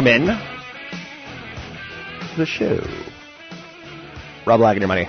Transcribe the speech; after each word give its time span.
Welcome 0.00 0.22
in 0.22 0.38
the 2.38 2.46
show. 2.46 2.80
Rob 4.46 4.60
Black 4.60 4.76
and 4.76 4.80
your 4.80 4.88
money. 4.88 5.06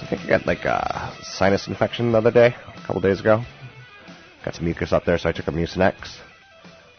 I 0.00 0.06
think 0.08 0.22
I 0.22 0.28
got 0.28 0.46
like 0.46 0.64
a 0.64 1.12
sinus 1.22 1.66
infection 1.66 2.12
the 2.12 2.18
other 2.18 2.30
day, 2.30 2.54
a 2.54 2.80
couple 2.86 3.00
days 3.00 3.18
ago. 3.18 3.42
Got 4.44 4.54
some 4.54 4.64
mucus 4.64 4.92
up 4.92 5.04
there, 5.04 5.18
so 5.18 5.28
I 5.28 5.32
took 5.32 5.48
a 5.48 5.50
Mucinex. 5.50 6.18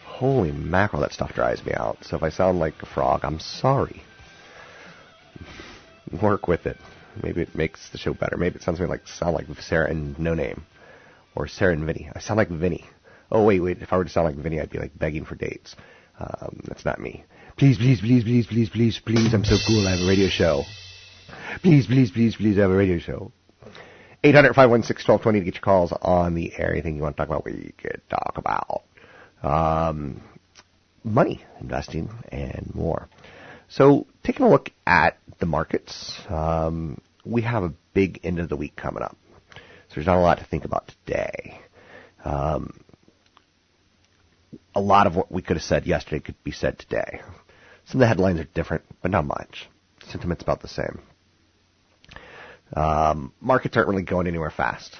Holy 0.03 0.51
mackerel, 0.51 1.01
that 1.03 1.13
stuff 1.13 1.33
dries 1.33 1.63
me 1.63 1.71
out. 1.71 1.99
So 2.01 2.17
if 2.17 2.23
I 2.23 2.29
sound 2.29 2.59
like 2.59 2.73
a 2.81 2.85
frog, 2.85 3.21
I'm 3.23 3.39
sorry. 3.39 4.03
Work 6.21 6.49
with 6.49 6.65
it. 6.65 6.75
Maybe 7.23 7.41
it 7.41 7.55
makes 7.55 7.89
the 7.91 7.97
show 7.97 8.13
better. 8.13 8.35
Maybe 8.35 8.57
it 8.57 8.63
sounds 8.63 8.81
me 8.81 8.85
like 8.85 9.07
sound 9.07 9.33
like 9.33 9.45
Sarah 9.61 9.89
and 9.89 10.19
No 10.19 10.33
Name, 10.33 10.65
or 11.35 11.47
Sarah 11.47 11.71
and 11.71 11.85
Vinny. 11.85 12.09
I 12.13 12.19
sound 12.19 12.37
like 12.37 12.49
Vinny. 12.49 12.83
Oh 13.31 13.43
wait, 13.43 13.59
wait. 13.59 13.81
If 13.81 13.93
I 13.93 13.97
were 13.97 14.03
to 14.03 14.09
sound 14.09 14.25
like 14.25 14.35
Vinny, 14.35 14.59
I'd 14.59 14.69
be 14.69 14.79
like 14.79 14.97
begging 14.97 15.25
for 15.25 15.35
dates. 15.35 15.75
Um, 16.19 16.61
that's 16.67 16.85
not 16.85 16.99
me. 16.99 17.23
Please, 17.57 17.77
please, 17.77 18.01
please, 18.01 18.23
please, 18.23 18.47
please, 18.47 18.69
please, 18.69 18.99
please. 18.99 19.33
I'm 19.33 19.45
so 19.45 19.57
cool. 19.67 19.87
I 19.87 19.91
have 19.91 20.01
a 20.01 20.07
radio 20.07 20.29
show. 20.29 20.63
Please, 21.61 21.87
please, 21.87 22.11
please, 22.11 22.35
please. 22.35 22.57
I 22.57 22.61
have 22.61 22.71
a 22.71 22.75
radio 22.75 22.99
show. 22.99 23.31
800-516-1220 24.23 25.23
to 25.23 25.39
get 25.41 25.53
your 25.55 25.61
calls 25.61 25.93
on 26.01 26.35
the 26.35 26.53
air. 26.57 26.71
Anything 26.71 26.95
you 26.95 27.01
want 27.01 27.15
to 27.15 27.21
talk 27.21 27.29
about, 27.29 27.45
we 27.45 27.73
could 27.77 28.01
talk 28.09 28.35
about. 28.37 28.83
Um, 29.43 30.21
money, 31.03 31.43
investing, 31.61 32.09
and 32.31 32.71
more. 32.73 33.07
So, 33.69 34.07
taking 34.23 34.45
a 34.45 34.49
look 34.49 34.71
at 34.87 35.17
the 35.39 35.45
markets, 35.45 36.19
um, 36.29 36.99
we 37.25 37.41
have 37.43 37.63
a 37.63 37.73
big 37.93 38.19
end 38.23 38.39
of 38.39 38.49
the 38.49 38.57
week 38.57 38.75
coming 38.75 39.03
up. 39.03 39.17
So 39.53 39.95
there's 39.95 40.07
not 40.07 40.17
a 40.17 40.21
lot 40.21 40.37
to 40.39 40.45
think 40.45 40.65
about 40.65 40.93
today. 41.05 41.59
Um, 42.23 42.79
a 44.75 44.81
lot 44.81 45.07
of 45.07 45.15
what 45.15 45.31
we 45.31 45.41
could 45.41 45.57
have 45.57 45.63
said 45.63 45.85
yesterday 45.85 46.19
could 46.19 46.41
be 46.43 46.51
said 46.51 46.79
today. 46.79 47.21
Some 47.85 47.99
of 47.99 47.99
the 47.99 48.07
headlines 48.07 48.39
are 48.39 48.45
different, 48.45 48.83
but 49.01 49.11
not 49.11 49.25
much. 49.25 49.69
Sentiment's 50.05 50.43
about 50.43 50.61
the 50.61 50.67
same. 50.67 51.01
Um, 52.73 53.33
markets 53.41 53.75
aren't 53.77 53.89
really 53.89 54.03
going 54.03 54.27
anywhere 54.27 54.51
fast. 54.51 54.95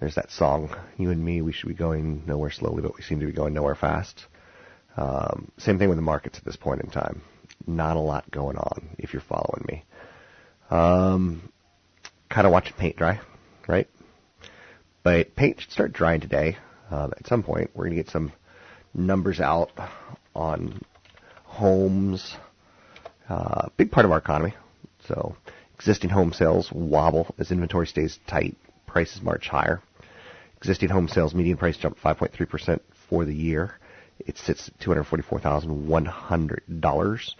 There's 0.00 0.14
that 0.14 0.30
song, 0.30 0.74
"You 0.96 1.10
and 1.10 1.24
Me, 1.24 1.42
we 1.42 1.52
should 1.52 1.68
be 1.68 1.74
going 1.74 2.24
nowhere 2.26 2.50
slowly, 2.50 2.82
but 2.82 2.96
we 2.96 3.02
seem 3.02 3.20
to 3.20 3.26
be 3.26 3.32
going 3.32 3.54
nowhere 3.54 3.74
fast." 3.74 4.26
Um, 4.96 5.52
same 5.58 5.78
thing 5.78 5.88
with 5.88 5.98
the 5.98 6.02
markets 6.02 6.38
at 6.38 6.44
this 6.44 6.56
point 6.56 6.82
in 6.82 6.90
time. 6.90 7.22
Not 7.66 7.96
a 7.96 8.00
lot 8.00 8.30
going 8.30 8.56
on, 8.56 8.96
if 8.98 9.12
you're 9.12 9.22
following 9.22 9.64
me. 9.68 9.84
Um, 10.70 11.52
kind 12.28 12.46
of 12.46 12.52
watching 12.52 12.74
paint 12.76 12.96
dry, 12.96 13.20
right? 13.68 13.88
But 15.02 15.36
paint 15.36 15.60
should 15.60 15.70
start 15.70 15.92
drying 15.92 16.20
today. 16.20 16.56
Um, 16.90 17.12
at 17.16 17.26
some 17.26 17.42
point, 17.42 17.70
we're 17.74 17.84
going 17.84 17.96
to 17.96 18.02
get 18.02 18.10
some 18.10 18.32
numbers 18.94 19.40
out 19.40 19.70
on 20.34 20.80
homes. 21.44 22.34
Uh, 23.28 23.68
big 23.76 23.92
part 23.92 24.06
of 24.06 24.12
our 24.12 24.18
economy. 24.18 24.54
So 25.06 25.36
existing 25.74 26.10
home 26.10 26.32
sales 26.32 26.72
wobble 26.72 27.32
as 27.38 27.52
inventory 27.52 27.86
stays 27.86 28.18
tight, 28.26 28.56
prices 28.86 29.22
march 29.22 29.48
higher. 29.48 29.80
Existing 30.56 30.88
home 30.90 31.08
sales 31.08 31.34
median 31.34 31.56
price 31.56 31.76
jumped 31.76 32.00
5.3% 32.02 32.80
for 33.08 33.24
the 33.24 33.34
year. 33.34 33.74
It 34.18 34.36
sits 34.36 34.68
at 34.68 34.78
$244,100. 34.80 37.34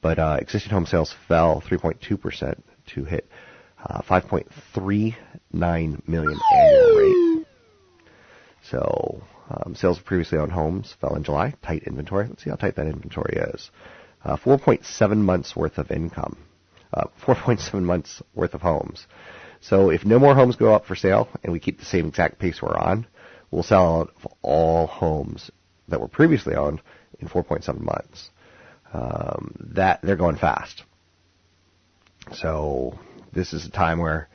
But 0.00 0.18
uh, 0.18 0.38
existing 0.40 0.72
home 0.72 0.86
sales 0.86 1.14
fell 1.28 1.60
3.2% 1.60 2.58
to 2.94 3.04
hit 3.04 3.28
uh, 3.84 4.00
5.39 4.02 6.08
million 6.08 6.40
annual 6.52 6.96
rate. 6.96 7.23
So 8.70 9.22
um, 9.50 9.74
sales 9.74 9.98
of 9.98 10.04
previously 10.04 10.38
owned 10.38 10.52
homes 10.52 10.94
fell 11.00 11.14
in 11.14 11.24
July. 11.24 11.54
Tight 11.62 11.84
inventory. 11.84 12.26
Let's 12.28 12.44
see 12.44 12.50
how 12.50 12.56
tight 12.56 12.76
that 12.76 12.86
inventory 12.86 13.36
is. 13.54 13.70
Uh, 14.24 14.36
4.7 14.36 15.18
months 15.18 15.54
worth 15.54 15.78
of 15.78 15.90
income. 15.90 16.38
Uh, 16.92 17.04
4.7 17.22 17.82
months 17.82 18.22
worth 18.34 18.54
of 18.54 18.62
homes. 18.62 19.06
So 19.60 19.90
if 19.90 20.04
no 20.04 20.18
more 20.18 20.34
homes 20.34 20.56
go 20.56 20.74
up 20.74 20.86
for 20.86 20.94
sale 20.94 21.28
and 21.42 21.52
we 21.52 21.60
keep 21.60 21.78
the 21.78 21.84
same 21.84 22.06
exact 22.08 22.38
pace 22.38 22.60
we're 22.60 22.76
on, 22.76 23.06
we'll 23.50 23.62
sell 23.62 24.00
out 24.00 24.14
of 24.16 24.32
all 24.42 24.86
homes 24.86 25.50
that 25.88 26.00
were 26.00 26.08
previously 26.08 26.54
owned 26.54 26.80
in 27.18 27.28
4.7 27.28 27.80
months. 27.80 28.30
Um, 28.92 29.54
that 29.74 30.00
they're 30.02 30.16
going 30.16 30.36
fast. 30.36 30.84
So 32.32 32.98
this 33.32 33.52
is 33.52 33.66
a 33.66 33.70
time 33.70 33.98
where 33.98 34.28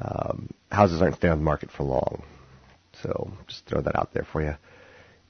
um, 0.00 0.50
houses 0.70 1.00
aren't 1.00 1.16
staying 1.16 1.32
on 1.32 1.38
the 1.38 1.44
market 1.44 1.70
for 1.70 1.84
long. 1.84 2.22
So 3.02 3.32
just 3.46 3.66
throw 3.66 3.80
that 3.80 3.96
out 3.96 4.12
there 4.12 4.26
for 4.30 4.42
you. 4.42 4.54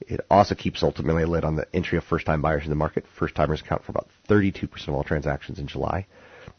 It 0.01 0.21
also 0.29 0.55
keeps 0.55 0.83
ultimately 0.83 1.23
a 1.23 1.27
lid 1.27 1.43
on 1.43 1.55
the 1.55 1.67
entry 1.73 1.97
of 1.97 2.03
first-time 2.03 2.41
buyers 2.41 2.63
in 2.63 2.69
the 2.69 2.75
market. 2.75 3.05
First-timers 3.17 3.61
account 3.61 3.83
for 3.83 3.91
about 3.91 4.07
32% 4.29 4.87
of 4.87 4.93
all 4.93 5.03
transactions 5.03 5.59
in 5.59 5.67
July. 5.67 6.05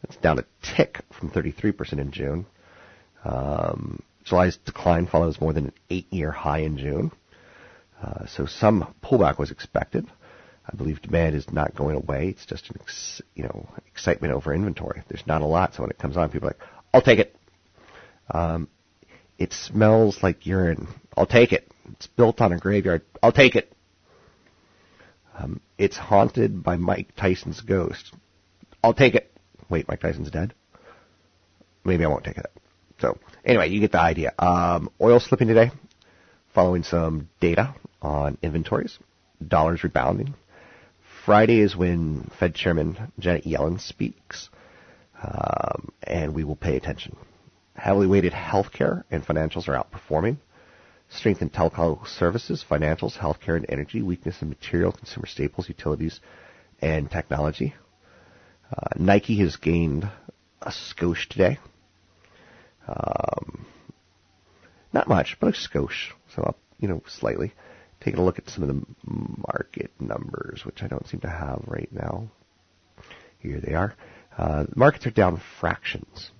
That's 0.01 0.17
down 0.17 0.39
a 0.39 0.45
tick 0.61 0.99
from 1.17 1.29
33% 1.29 1.93
in 1.99 2.11
June. 2.11 2.45
Um, 3.23 4.01
July's 4.23 4.57
decline 4.57 5.07
follows 5.07 5.41
more 5.41 5.53
than 5.53 5.65
an 5.65 5.73
eight-year 5.89 6.31
high 6.31 6.59
in 6.59 6.77
June. 6.77 7.11
Uh, 8.01 8.25
so 8.27 8.45
some 8.45 8.93
pullback 9.03 9.37
was 9.39 9.51
expected. 9.51 10.05
I 10.71 10.75
believe 10.75 11.01
demand 11.01 11.35
is 11.35 11.51
not 11.51 11.75
going 11.75 11.95
away. 11.95 12.29
It's 12.29 12.45
just 12.45 12.69
an 12.69 12.77
ex- 12.79 13.21
you 13.35 13.43
know 13.43 13.67
excitement 13.87 14.33
over 14.33 14.53
inventory. 14.53 15.01
There's 15.07 15.25
not 15.25 15.41
a 15.41 15.45
lot, 15.45 15.73
so 15.73 15.81
when 15.81 15.89
it 15.89 15.97
comes 15.97 16.15
on, 16.15 16.29
people 16.29 16.47
are 16.47 16.51
like, 16.51 16.61
"I'll 16.93 17.01
take 17.01 17.19
it." 17.19 17.35
Um, 18.31 18.67
it 19.39 19.53
smells 19.53 20.21
like 20.21 20.45
urine. 20.45 20.87
I'll 21.17 21.25
take 21.25 21.53
it. 21.53 21.71
It's 21.93 22.07
built 22.07 22.41
on 22.41 22.51
a 22.51 22.59
graveyard. 22.59 23.01
I'll 23.23 23.31
take 23.31 23.55
it. 23.55 23.71
Um, 25.37 25.61
it's 25.77 25.97
haunted 25.97 26.61
by 26.61 26.75
Mike 26.75 27.15
Tyson's 27.15 27.61
ghost. 27.61 28.13
I'll 28.83 28.93
take 28.93 29.15
it. 29.15 29.31
Wait, 29.69 29.87
Mike 29.87 30.01
Tyson's 30.01 30.29
dead? 30.29 30.53
Maybe 31.85 32.03
I 32.03 32.07
won't 32.09 32.25
take 32.25 32.37
it. 32.37 32.51
So, 32.99 33.17
anyway, 33.45 33.69
you 33.69 33.79
get 33.79 33.93
the 33.93 34.01
idea. 34.01 34.33
Um, 34.37 34.89
oil 34.99 35.21
slipping 35.21 35.47
today, 35.47 35.71
following 36.53 36.83
some 36.83 37.29
data 37.39 37.73
on 38.01 38.37
inventories. 38.41 38.99
Dollars 39.45 39.83
rebounding. 39.83 40.33
Friday 41.25 41.61
is 41.61 41.77
when 41.77 42.29
Fed 42.39 42.55
Chairman 42.55 43.13
Janet 43.19 43.45
Yellen 43.45 43.79
speaks, 43.79 44.49
um, 45.23 45.93
and 46.03 46.33
we 46.33 46.43
will 46.43 46.57
pay 46.57 46.75
attention. 46.75 47.15
Heavily 47.79 48.07
weighted 48.07 48.33
healthcare 48.33 49.03
and 49.09 49.25
financials 49.25 49.69
are 49.69 49.81
outperforming. 49.81 50.37
Strength 51.09 51.41
in 51.41 51.49
telco 51.49 52.05
services, 52.05 52.63
financials, 52.69 53.17
healthcare 53.17 53.55
and 53.55 53.65
energy. 53.69 54.01
Weakness 54.01 54.41
in 54.41 54.49
material, 54.49 54.91
consumer 54.91 55.25
staples, 55.25 55.69
utilities, 55.69 56.19
and 56.81 57.09
technology. 57.09 57.73
Uh, 58.71 58.89
Nike 58.97 59.39
has 59.39 59.55
gained 59.55 60.09
a 60.61 60.69
skosh 60.71 61.27
today. 61.29 61.57
Um, 62.87 63.65
not 64.91 65.07
much, 65.07 65.37
but 65.39 65.47
a 65.47 65.51
skosh. 65.57 66.11
So 66.35 66.43
up, 66.43 66.59
you 66.79 66.89
know, 66.89 67.01
slightly. 67.07 67.53
Taking 68.01 68.19
a 68.19 68.23
look 68.25 68.39
at 68.39 68.49
some 68.49 68.63
of 68.63 68.69
the 68.69 68.85
market 69.47 69.91
numbers, 69.99 70.65
which 70.65 70.83
I 70.83 70.87
don't 70.87 71.07
seem 71.07 71.21
to 71.21 71.29
have 71.29 71.63
right 71.65 71.89
now. 71.91 72.29
Here 73.39 73.61
they 73.61 73.73
are. 73.73 73.95
Uh, 74.37 74.65
markets 74.75 75.07
are 75.07 75.11
down 75.11 75.41
fractions. 75.59 76.31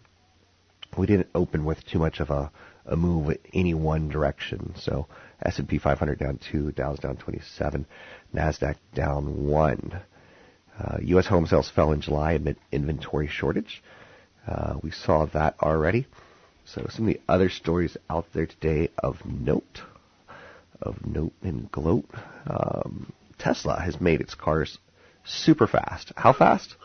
We 0.99 1.07
didn't 1.07 1.29
open 1.33 1.63
with 1.63 1.85
too 1.85 1.97
much 1.97 2.19
of 2.19 2.29
a, 2.29 2.51
a 2.85 2.97
move 2.97 3.29
in 3.29 3.37
any 3.53 3.73
one 3.73 4.09
direction. 4.09 4.73
So 4.75 5.07
S&P 5.41 5.77
500 5.77 6.19
down 6.19 6.39
two, 6.51 6.73
Dow's 6.73 6.99
down 6.99 7.15
27, 7.15 7.85
Nasdaq 8.35 8.75
down 8.93 9.47
one. 9.47 10.01
Uh, 10.77 10.97
U.S. 11.01 11.27
home 11.27 11.47
sales 11.47 11.69
fell 11.69 11.93
in 11.93 12.01
July 12.01 12.33
amid 12.33 12.57
inventory 12.73 13.27
shortage. 13.27 13.81
Uh, 14.45 14.73
we 14.81 14.91
saw 14.91 15.25
that 15.27 15.55
already. 15.61 16.05
So 16.65 16.85
some 16.89 17.07
of 17.07 17.13
the 17.13 17.21
other 17.29 17.49
stories 17.49 17.95
out 18.09 18.25
there 18.33 18.45
today 18.45 18.89
of 18.97 19.25
note, 19.25 19.81
of 20.81 21.05
note 21.05 21.33
and 21.41 21.71
gloat. 21.71 22.09
Um, 22.45 23.13
Tesla 23.37 23.79
has 23.79 24.01
made 24.01 24.19
its 24.19 24.35
cars 24.35 24.77
super 25.23 25.65
fast. 25.65 26.11
How 26.17 26.33
fast? 26.33 26.75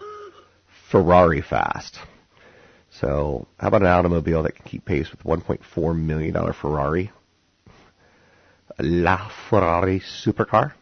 Ferrari 0.89 1.43
fast. 1.43 1.99
So 3.05 3.47
how 3.59 3.69
about 3.69 3.83
an 3.83 3.89
automobile 3.89 4.45
that 4.45 4.55
can 4.57 4.65
keep 4.65 4.87
pace 4.87 5.11
with 5.11 5.23
$1.4 5.25 5.99
million 5.99 6.35
Ferrari? 6.55 7.13
La 8.79 9.31
Ferrari 9.51 10.01
supercar. 10.01 10.73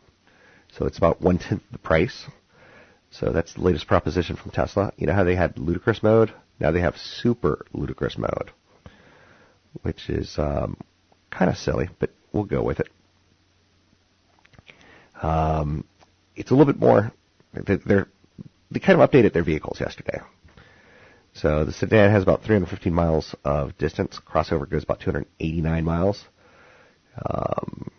So 0.70 0.86
it's 0.86 0.98
about 0.98 1.20
one 1.20 1.38
tenth 1.38 1.62
the 1.72 1.78
price. 1.78 2.26
So 3.10 3.32
that's 3.32 3.54
the 3.54 3.62
latest 3.62 3.88
proposition 3.88 4.36
from 4.36 4.52
Tesla. 4.52 4.92
You 4.96 5.08
know 5.08 5.14
how 5.14 5.24
they 5.24 5.34
had 5.34 5.58
ludicrous 5.58 6.00
mode? 6.00 6.32
Now 6.60 6.70
they 6.70 6.80
have 6.80 6.96
super 6.96 7.66
ludicrous 7.72 8.16
mode, 8.16 8.52
which 9.82 10.08
is 10.08 10.38
um, 10.38 10.76
kind 11.28 11.50
of 11.50 11.56
silly, 11.58 11.88
but 11.98 12.10
we'll 12.32 12.44
go 12.44 12.62
with 12.62 12.78
it. 12.78 12.88
Um, 15.20 15.84
it's 16.36 16.52
a 16.52 16.54
little 16.54 16.72
bit 16.72 16.80
more. 16.80 17.10
They're, 17.52 18.06
they 18.70 18.78
kind 18.78 19.00
of 19.00 19.10
updated 19.10 19.32
their 19.32 19.42
vehicles 19.42 19.80
yesterday. 19.80 20.20
So 21.34 21.64
the 21.64 21.72
sedan 21.72 22.10
has 22.10 22.22
about 22.22 22.42
315 22.42 22.92
miles 22.92 23.34
of 23.44 23.76
distance. 23.78 24.20
Crossover 24.26 24.68
goes 24.68 24.84
about 24.84 25.00
289 25.00 25.84
miles. 25.84 26.24
Um, 27.24 27.90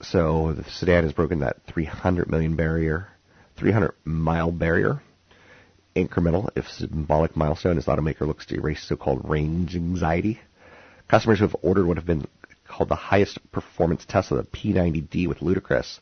so 0.00 0.52
the 0.52 0.64
sedan 0.64 1.04
has 1.04 1.12
broken 1.12 1.40
that 1.40 1.58
300 1.66 2.30
million 2.30 2.56
barrier 2.56 3.08
300 3.58 3.92
mile 4.04 4.52
barrier. 4.52 5.02
Incremental, 5.96 6.48
if 6.54 6.68
symbolic 6.68 7.36
milestone, 7.36 7.76
as 7.76 7.86
automaker 7.86 8.20
looks 8.20 8.46
to 8.46 8.54
erase 8.54 8.84
so-called 8.84 9.28
range 9.28 9.74
anxiety. 9.74 10.40
Customers 11.08 11.40
who 11.40 11.46
have 11.46 11.56
ordered 11.62 11.86
what 11.86 11.96
have 11.96 12.06
been 12.06 12.26
called 12.68 12.88
the 12.88 12.94
highest 12.94 13.38
performance 13.50 14.04
Tesla, 14.06 14.42
the 14.42 14.48
P90D 14.48 15.26
with 15.26 15.42
Ludicrous, 15.42 16.00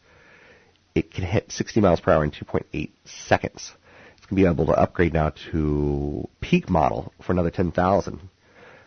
it 0.94 1.10
can 1.12 1.24
hit 1.24 1.50
60 1.50 1.80
miles 1.80 2.00
per 2.00 2.12
hour 2.12 2.24
in 2.24 2.30
2.8 2.30 2.90
seconds. 3.04 3.72
It's 4.16 4.26
going 4.26 4.42
to 4.42 4.42
be 4.42 4.46
able 4.46 4.66
to 4.66 4.78
upgrade 4.78 5.14
now 5.14 5.32
to 5.52 6.28
peak 6.48 6.70
model 6.70 7.12
for 7.22 7.32
another 7.32 7.50
10,000. 7.50 8.20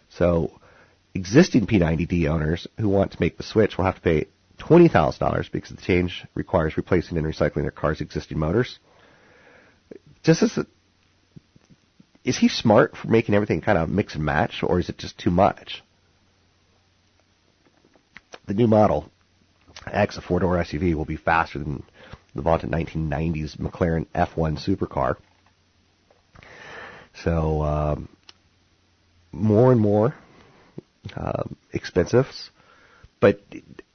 So 0.10 0.60
existing 1.14 1.68
P90D 1.68 2.28
owners 2.28 2.68
who 2.80 2.88
want 2.90 3.12
to 3.12 3.18
make 3.20 3.38
the 3.38 3.44
switch 3.44 3.78
will 3.78 3.86
have 3.86 3.96
to 3.96 4.02
pay 4.02 4.26
$20,000 4.60 5.52
because 5.52 5.72
the 5.72 5.82
change 5.82 6.26
requires 6.36 6.78
replacing 6.78 7.18
and 7.18 7.28
recycling 7.28 7.64
their 7.64 7.72
car's 7.72 8.02
existing 8.02 8.40
motors. 8.40 8.80
Just 10.24 10.44
as 10.44 10.58
a, 10.58 10.66
is 12.24 12.38
he 12.38 12.48
smart 12.48 12.96
for 12.96 13.08
making 13.08 13.36
everything 13.36 13.62
kind 13.62 13.78
of 13.78 13.90
mix 13.90 14.16
and 14.16 14.24
match, 14.24 14.64
or 14.64 14.80
is 14.80 14.90
it 14.90 14.98
just 14.98 15.18
too 15.18 15.32
much? 15.32 15.84
The 18.48 18.54
new 18.54 18.68
Model 18.68 19.10
X, 19.86 20.18
a 20.18 20.22
four-door 20.22 20.58
SUV, 20.58 20.94
will 20.94 21.06
be 21.06 21.16
faster 21.16 21.60
than 21.60 21.84
the 22.36 22.42
vaunted 22.42 22.72
1990s 22.72 23.58
McLaren 23.58 24.06
F1 24.14 24.60
supercar. 24.60 25.16
So 27.24 27.62
um, 27.64 28.10
more 29.32 29.72
and 29.72 29.82
more 29.82 30.16
uh, 31.16 31.44
expensive, 31.74 32.28
but 33.20 33.42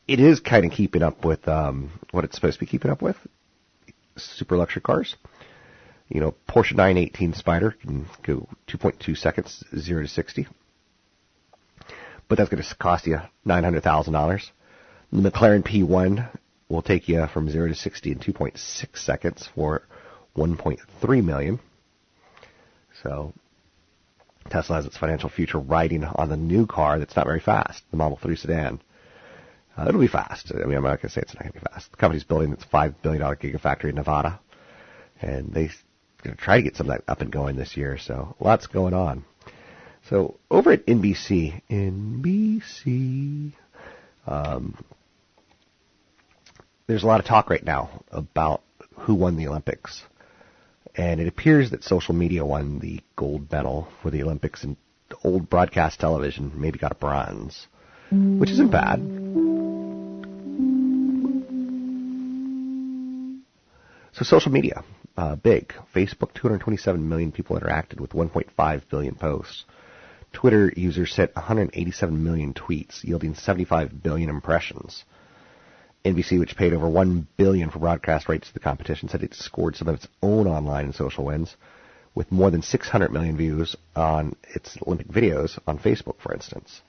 it 0.06 0.21
is 0.21 0.41
kind 0.41 0.65
of 0.65 0.73
keeping 0.73 1.03
up 1.03 1.25
with 1.25 1.47
um, 1.49 1.91
what 2.11 2.25
it's 2.25 2.35
supposed 2.35 2.55
to 2.55 2.61
be 2.61 2.67
keeping 2.67 2.91
up 2.91 3.03
with. 3.03 3.17
Super 4.17 4.56
luxury 4.56 4.82
cars. 4.82 5.17
You 6.09 6.21
know, 6.21 6.35
Porsche 6.49 6.76
918 6.76 7.32
Spyder 7.32 7.79
can 7.81 8.06
go 8.23 8.47
2.2 8.69 9.17
seconds, 9.17 9.65
0 9.76 10.03
to 10.03 10.09
60. 10.09 10.47
But 12.29 12.38
that's 12.38 12.50
going 12.50 12.62
to 12.62 12.75
cost 12.76 13.06
you 13.06 13.19
$900,000. 13.47 14.50
The 15.12 15.31
McLaren 15.31 15.62
P1 15.62 16.29
will 16.69 16.82
take 16.82 17.09
you 17.09 17.26
from 17.32 17.49
0 17.49 17.69
to 17.69 17.75
60 17.75 18.12
in 18.12 18.19
2.6 18.19 18.99
seconds 18.99 19.49
for 19.55 19.82
1.3 20.37 21.25
million. 21.25 21.61
So 23.05 23.33
Tesla 24.51 24.77
has 24.77 24.87
its 24.87 24.97
financial 24.97 25.29
future 25.29 25.59
riding 25.59 26.05
on 26.05 26.29
the 26.29 26.37
new 26.37 26.67
car 26.67 26.99
that's 26.99 27.15
not 27.15 27.27
very 27.27 27.41
fast, 27.41 27.83
the 27.91 27.97
Model 27.97 28.19
3 28.21 28.35
sedan. 28.35 28.81
Uh, 29.77 29.87
it'll 29.89 30.01
be 30.01 30.09
fast. 30.09 30.53
I 30.53 30.65
mean, 30.67 30.77
I'm 30.77 30.83
not 30.83 31.01
going 31.01 31.01
to 31.01 31.09
say 31.11 31.21
it's 31.21 31.35
not 31.35 31.43
going 31.43 31.53
to 31.53 31.61
be 31.61 31.67
fast. 31.73 31.91
The 31.91 31.97
company's 31.97 32.25
building 32.25 32.53
its 32.53 32.65
$5 32.65 32.95
billion 33.03 33.23
gigafactory 33.23 33.91
in 33.91 33.97
Nevada, 33.97 34.41
and 35.21 35.53
they're 35.53 35.71
going 36.23 36.37
to 36.37 36.43
try 36.43 36.56
to 36.56 36.62
get 36.62 36.77
some 36.77 36.89
of 36.89 36.97
that 36.97 37.11
up 37.11 37.21
and 37.21 37.31
going 37.31 37.56
this 37.56 37.77
year, 37.77 37.99
so 37.99 38.37
lots 38.41 38.67
going 38.67 38.95
on. 38.95 39.25
So 40.09 40.39
over 40.50 40.73
at 40.73 40.87
NBC, 40.87 41.62
NBC, 41.71 43.53
um, 44.27 44.85
there's 46.87 47.03
a 47.03 47.07
lot 47.07 47.21
of 47.21 47.27
talk 47.27 47.50
right 47.50 47.65
now 47.65 48.05
about 48.11 48.62
who 48.97 49.15
won 49.15 49.37
the 49.37 49.49
Olympics. 49.49 50.03
And 50.96 51.20
it 51.20 51.26
appears 51.26 51.70
that 51.70 51.82
social 51.82 52.14
media 52.14 52.44
won 52.44 52.79
the 52.79 53.00
gold 53.17 53.50
medal 53.50 53.88
for 54.00 54.11
the 54.11 54.23
Olympics 54.23 54.62
and 54.62 54.76
old 55.23 55.49
broadcast 55.49 56.00
television 56.00 56.52
maybe 56.55 56.79
got 56.79 56.93
a 56.93 56.96
bronze, 56.96 57.67
which 58.11 58.50
isn't 58.50 58.70
bad. 58.70 59.00
So 64.12 64.23
social 64.23 64.52
media, 64.52 64.85
uh, 65.16 65.35
big. 65.37 65.75
Facebook, 65.95 66.33
227 66.35 67.09
million 67.09 67.33
people 67.33 67.59
interacted 67.59 68.00
with 68.00 68.11
1.5 68.11 68.83
billion 68.88 69.14
posts. 69.16 69.64
Twitter 70.33 70.73
users 70.76 71.12
sent 71.12 71.35
187 71.35 72.23
million 72.23 72.54
tweets, 72.54 73.02
yielding 73.02 73.35
75 73.35 74.02
billion 74.02 74.28
impressions. 74.30 75.04
NBC, 76.04 76.38
which 76.38 76.56
paid 76.56 76.75
over 76.75 76.88
1 76.88 77.26
billion 77.37 77.70
for 77.70 77.78
broadcast 77.78 78.28
rights 78.28 78.49
to 78.49 78.54
the 78.54 78.61
competition, 78.61 79.08
said 79.08 79.23
it 79.23 79.34
scored 79.34 79.76
some 79.76 79.88
of 79.88 79.94
its 79.94 80.08
own 80.23 80.46
online 80.46 80.87
and 80.87 80.94
social 80.94 81.25
wins, 81.25 81.56
with 82.14 82.30
more 82.30 82.50
than 82.50 82.62
600 82.62 83.11
million 83.11 83.37
views 83.37 83.75
on 83.96 84.37
its 84.54 84.76
Olympic 84.87 85.08
videos 85.08 85.58
on 85.66 85.78
Facebook, 85.78 86.20
for 86.20 86.32
instance. 86.32 86.80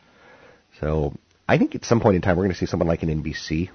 So 0.79 1.13
I 1.47 1.57
think 1.57 1.75
at 1.75 1.85
some 1.85 2.01
point 2.01 2.15
in 2.15 2.21
time 2.21 2.35
we're 2.35 2.43
going 2.43 2.53
to 2.53 2.57
see 2.57 2.65
someone 2.65 2.87
like 2.87 3.03
an 3.03 3.23
NBC, 3.23 3.69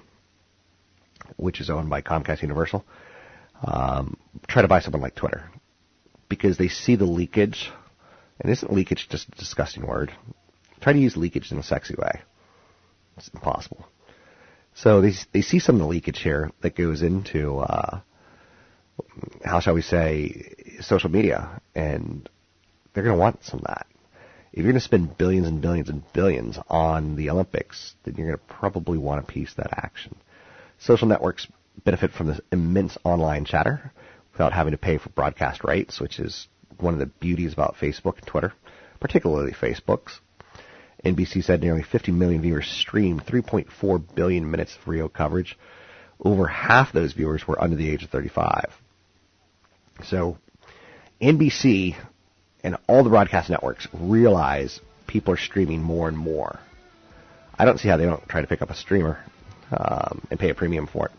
which 1.37 1.59
is 1.59 1.69
owned 1.69 1.89
by 1.89 2.01
Comcast 2.01 2.41
Universal, 2.41 2.85
um, 3.63 4.17
try 4.47 4.61
to 4.61 4.67
buy 4.67 4.79
someone 4.79 5.01
like 5.01 5.15
Twitter 5.15 5.49
because 6.29 6.57
they 6.57 6.67
see 6.67 6.95
the 6.95 7.05
leakage. 7.05 7.71
And 8.39 8.51
isn't 8.51 8.73
leakage 8.73 9.07
just 9.09 9.27
a 9.27 9.31
disgusting 9.31 9.85
word? 9.85 10.11
Try 10.79 10.93
to 10.93 10.99
use 10.99 11.15
leakage 11.15 11.51
in 11.51 11.59
a 11.59 11.63
sexy 11.63 11.95
way. 11.95 12.21
It's 13.17 13.29
impossible. 13.29 13.85
So 14.75 15.01
they 15.01 15.13
they 15.31 15.41
see 15.41 15.59
some 15.59 15.75
of 15.75 15.81
the 15.81 15.87
leakage 15.87 16.19
here 16.19 16.51
that 16.61 16.75
goes 16.75 17.01
into 17.01 17.59
uh, 17.59 17.99
how 19.43 19.59
shall 19.59 19.73
we 19.73 19.81
say 19.81 20.53
social 20.81 21.09
media, 21.09 21.61
and 21.75 22.27
they're 22.93 23.03
going 23.03 23.15
to 23.15 23.19
want 23.19 23.43
some 23.43 23.59
of 23.59 23.65
that. 23.65 23.87
If 24.51 24.57
you're 24.57 24.71
going 24.71 24.75
to 24.75 24.81
spend 24.81 25.17
billions 25.17 25.47
and 25.47 25.61
billions 25.61 25.89
and 25.89 26.03
billions 26.13 26.57
on 26.69 27.15
the 27.15 27.29
Olympics, 27.29 27.95
then 28.03 28.15
you're 28.15 28.27
going 28.27 28.37
to 28.37 28.53
probably 28.53 28.97
want 28.97 29.23
a 29.23 29.31
piece 29.31 29.51
of 29.51 29.57
that 29.57 29.73
action. 29.77 30.15
Social 30.79 31.07
networks 31.07 31.47
benefit 31.85 32.11
from 32.11 32.27
this 32.27 32.41
immense 32.51 32.97
online 33.03 33.45
chatter 33.45 33.93
without 34.33 34.51
having 34.51 34.71
to 34.71 34.77
pay 34.77 34.97
for 34.97 35.09
broadcast 35.09 35.63
rights, 35.63 36.01
which 36.01 36.19
is 36.19 36.47
one 36.79 36.93
of 36.93 36.99
the 36.99 37.05
beauties 37.05 37.53
about 37.53 37.75
Facebook 37.75 38.17
and 38.17 38.27
Twitter, 38.27 38.53
particularly 38.99 39.53
Facebook's. 39.53 40.19
NBC 41.03 41.43
said 41.43 41.61
nearly 41.61 41.83
50 41.83 42.11
million 42.11 42.41
viewers 42.41 42.67
streamed 42.67 43.25
3.4 43.25 44.15
billion 44.15 44.49
minutes 44.49 44.75
of 44.79 44.87
Rio 44.87 45.07
coverage. 45.07 45.57
Over 46.23 46.47
half 46.47 46.93
those 46.93 47.13
viewers 47.13 47.47
were 47.47 47.61
under 47.61 47.75
the 47.75 47.89
age 47.89 48.03
of 48.03 48.09
35. 48.09 48.71
So 50.03 50.37
NBC 51.19 51.95
and 52.63 52.77
all 52.87 53.03
the 53.03 53.09
broadcast 53.09 53.49
networks 53.49 53.87
realize 53.93 54.79
people 55.07 55.33
are 55.33 55.37
streaming 55.37 55.81
more 55.81 56.07
and 56.07 56.17
more. 56.17 56.59
I 57.57 57.65
don't 57.65 57.79
see 57.79 57.89
how 57.89 57.97
they 57.97 58.05
don't 58.05 58.27
try 58.27 58.41
to 58.41 58.47
pick 58.47 58.61
up 58.61 58.69
a 58.69 58.75
streamer 58.75 59.23
um, 59.71 60.25
and 60.29 60.39
pay 60.39 60.49
a 60.49 60.55
premium 60.55 60.87
for 60.87 61.07
it. 61.07 61.11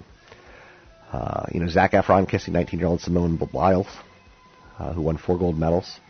Uh, 1.13 1.45
you 1.53 1.61
know, 1.61 1.69
Zac 1.69 1.93
Efron 1.93 2.29
kissing 2.29 2.55
19-year-old 2.55 3.01
Simone 3.01 3.37
Biles, 3.37 3.87
uh, 4.79 4.93
who 4.93 5.03
won 5.03 5.19
four 5.19 5.39
gold 5.39 5.59
medals. 5.59 6.01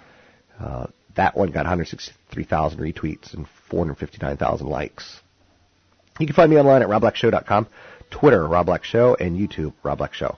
Uh, 0.61 0.87
that 1.17 1.37
one 1.37 1.50
got 1.50 1.64
163,000 1.64 2.79
retweets 2.79 3.35
and 3.35 3.47
459,000 3.73 4.67
likes. 4.67 5.23
You 6.21 6.26
can 6.26 6.37
find 6.37 6.50
me 6.50 6.59
online 6.59 6.83
at 6.83 6.88
robblackshow.com, 6.88 7.67
Twitter, 8.11 8.47
Rob 8.47 8.67
Black 8.67 8.85
Show, 8.85 9.17
and 9.19 9.35
YouTube, 9.37 9.73
Rob 9.83 9.97
Black 9.97 10.12
Show. 10.12 10.37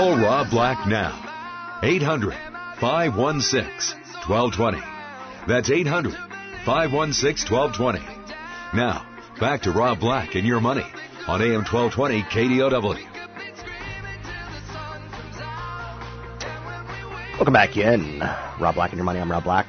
Call 0.00 0.16
Rob 0.16 0.48
Black 0.48 0.88
now. 0.88 1.12
800 1.82 2.32
516 2.80 4.00
1220. 4.26 4.78
That's 5.46 5.70
800 5.70 6.14
516 6.64 7.54
1220. 7.54 7.98
Now, 8.74 9.06
back 9.38 9.60
to 9.64 9.72
Rob 9.72 10.00
Black 10.00 10.36
and 10.36 10.46
your 10.46 10.62
money 10.62 10.86
on 11.28 11.42
AM 11.42 11.66
1220 11.68 12.22
KDOW. 12.22 12.96
Welcome 17.34 17.52
back 17.52 17.76
in. 17.76 18.20
Rob 18.58 18.76
Black 18.76 18.92
and 18.92 18.96
your 18.96 19.04
money. 19.04 19.20
I'm 19.20 19.30
Rob 19.30 19.44
Black. 19.44 19.66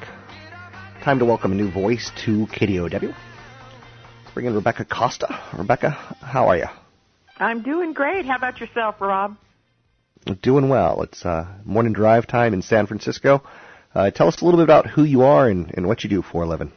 Time 1.03 1.19
to 1.19 1.25
welcome 1.25 1.51
a 1.51 1.55
new 1.55 1.69
voice 1.69 2.09
to 2.23 2.47
KDOW. 2.47 3.01
Let's 3.03 4.33
bring 4.33 4.45
in 4.45 4.55
Rebecca 4.55 4.85
Costa. 4.85 5.41
Rebecca, 5.57 5.89
how 5.89 6.47
are 6.47 6.55
you? 6.55 6.67
I'm 7.35 7.63
doing 7.63 7.91
great. 7.91 8.25
How 8.25 8.37
about 8.37 8.61
yourself, 8.61 8.95
Rob? 9.01 9.35
Doing 10.41 10.69
well. 10.69 11.01
It's 11.01 11.25
uh, 11.25 11.47
morning 11.65 11.93
drive 11.93 12.27
time 12.27 12.53
in 12.53 12.61
San 12.61 12.85
Francisco. 12.85 13.41
Uh, 13.93 14.11
tell 14.11 14.27
us 14.27 14.41
a 14.41 14.45
little 14.45 14.59
bit 14.59 14.65
about 14.65 14.85
who 14.85 15.03
you 15.03 15.23
are 15.23 15.49
and, 15.49 15.73
and 15.75 15.87
what 15.87 16.03
you 16.03 16.09
do 16.11 16.21
for 16.21 16.43
a 16.43 16.47
living. 16.47 16.71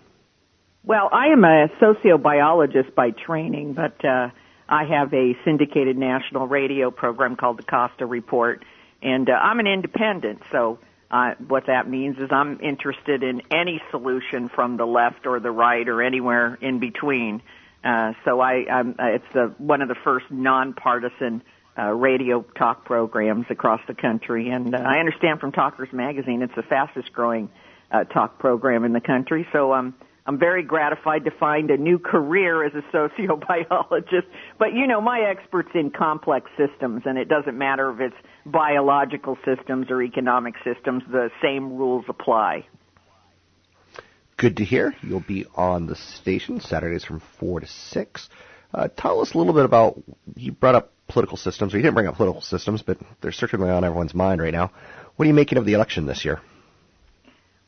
Well, 0.82 1.10
I 1.12 1.26
am 1.28 1.44
a 1.44 1.68
sociobiologist 1.80 2.94
by 2.94 3.10
training, 3.10 3.74
but 3.74 4.02
uh, 4.04 4.30
I 4.68 4.84
have 4.84 5.12
a 5.12 5.36
syndicated 5.44 5.98
national 5.98 6.46
radio 6.46 6.90
program 6.90 7.36
called 7.36 7.58
the 7.58 7.62
Costa 7.64 8.06
Report, 8.06 8.64
and 9.02 9.28
uh, 9.28 9.32
I'm 9.32 9.60
an 9.60 9.66
independent. 9.66 10.40
So 10.50 10.78
uh, 11.10 11.34
what 11.46 11.66
that 11.66 11.88
means 11.88 12.16
is 12.16 12.30
I'm 12.30 12.60
interested 12.60 13.22
in 13.22 13.42
any 13.50 13.80
solution 13.90 14.48
from 14.48 14.78
the 14.78 14.86
left 14.86 15.26
or 15.26 15.38
the 15.38 15.50
right 15.50 15.86
or 15.86 16.02
anywhere 16.02 16.58
in 16.62 16.80
between. 16.80 17.42
Uh, 17.84 18.14
so 18.24 18.40
I, 18.40 18.64
I'm, 18.70 18.96
it's 18.98 19.32
the, 19.34 19.54
one 19.58 19.82
of 19.82 19.88
the 19.88 19.96
first 20.02 20.30
nonpartisan 20.30 21.42
uh, 21.78 21.90
radio 21.90 22.42
talk 22.56 22.84
programs 22.84 23.46
across 23.50 23.80
the 23.88 23.94
country. 23.94 24.50
And 24.50 24.74
uh, 24.74 24.78
I 24.78 24.98
understand 24.98 25.40
from 25.40 25.52
Talkers 25.52 25.92
Magazine, 25.92 26.42
it's 26.42 26.54
the 26.54 26.62
fastest 26.62 27.12
growing 27.12 27.50
uh, 27.90 28.04
talk 28.04 28.38
program 28.38 28.84
in 28.84 28.92
the 28.92 29.00
country. 29.00 29.46
So 29.52 29.72
um, 29.72 29.94
I'm 30.26 30.38
very 30.38 30.62
gratified 30.62 31.24
to 31.24 31.30
find 31.32 31.70
a 31.70 31.76
new 31.76 31.98
career 31.98 32.64
as 32.64 32.72
a 32.74 32.82
sociobiologist. 32.96 34.26
But 34.58 34.72
you 34.72 34.86
know, 34.86 35.00
my 35.00 35.20
expert's 35.20 35.70
in 35.74 35.90
complex 35.90 36.50
systems, 36.56 37.02
and 37.04 37.18
it 37.18 37.28
doesn't 37.28 37.58
matter 37.58 37.90
if 37.92 38.00
it's 38.00 38.26
biological 38.46 39.36
systems 39.44 39.90
or 39.90 40.02
economic 40.02 40.54
systems. 40.64 41.02
The 41.10 41.30
same 41.42 41.76
rules 41.76 42.04
apply. 42.08 42.66
Good 44.36 44.56
to 44.56 44.64
hear. 44.64 44.94
You'll 45.02 45.20
be 45.20 45.46
on 45.54 45.86
the 45.86 45.94
station 45.94 46.60
Saturdays 46.60 47.04
from 47.04 47.20
four 47.38 47.60
to 47.60 47.66
six. 47.66 48.28
Uh, 48.72 48.88
tell 48.88 49.20
us 49.20 49.34
a 49.34 49.38
little 49.38 49.52
bit 49.52 49.64
about 49.64 50.02
you 50.34 50.50
brought 50.50 50.74
up 50.74 50.93
political 51.14 51.38
systems, 51.38 51.72
you 51.72 51.80
didn't 51.80 51.94
bring 51.94 52.06
up 52.06 52.16
political 52.16 52.42
systems, 52.42 52.82
but 52.82 52.98
they're 53.22 53.32
certainly 53.32 53.70
on 53.70 53.84
everyone's 53.84 54.12
mind 54.14 54.42
right 54.42 54.52
now. 54.52 54.70
What 55.16 55.24
are 55.24 55.28
you 55.28 55.34
making 55.34 55.56
of 55.56 55.64
the 55.64 55.72
election 55.72 56.04
this 56.04 56.24
year? 56.24 56.42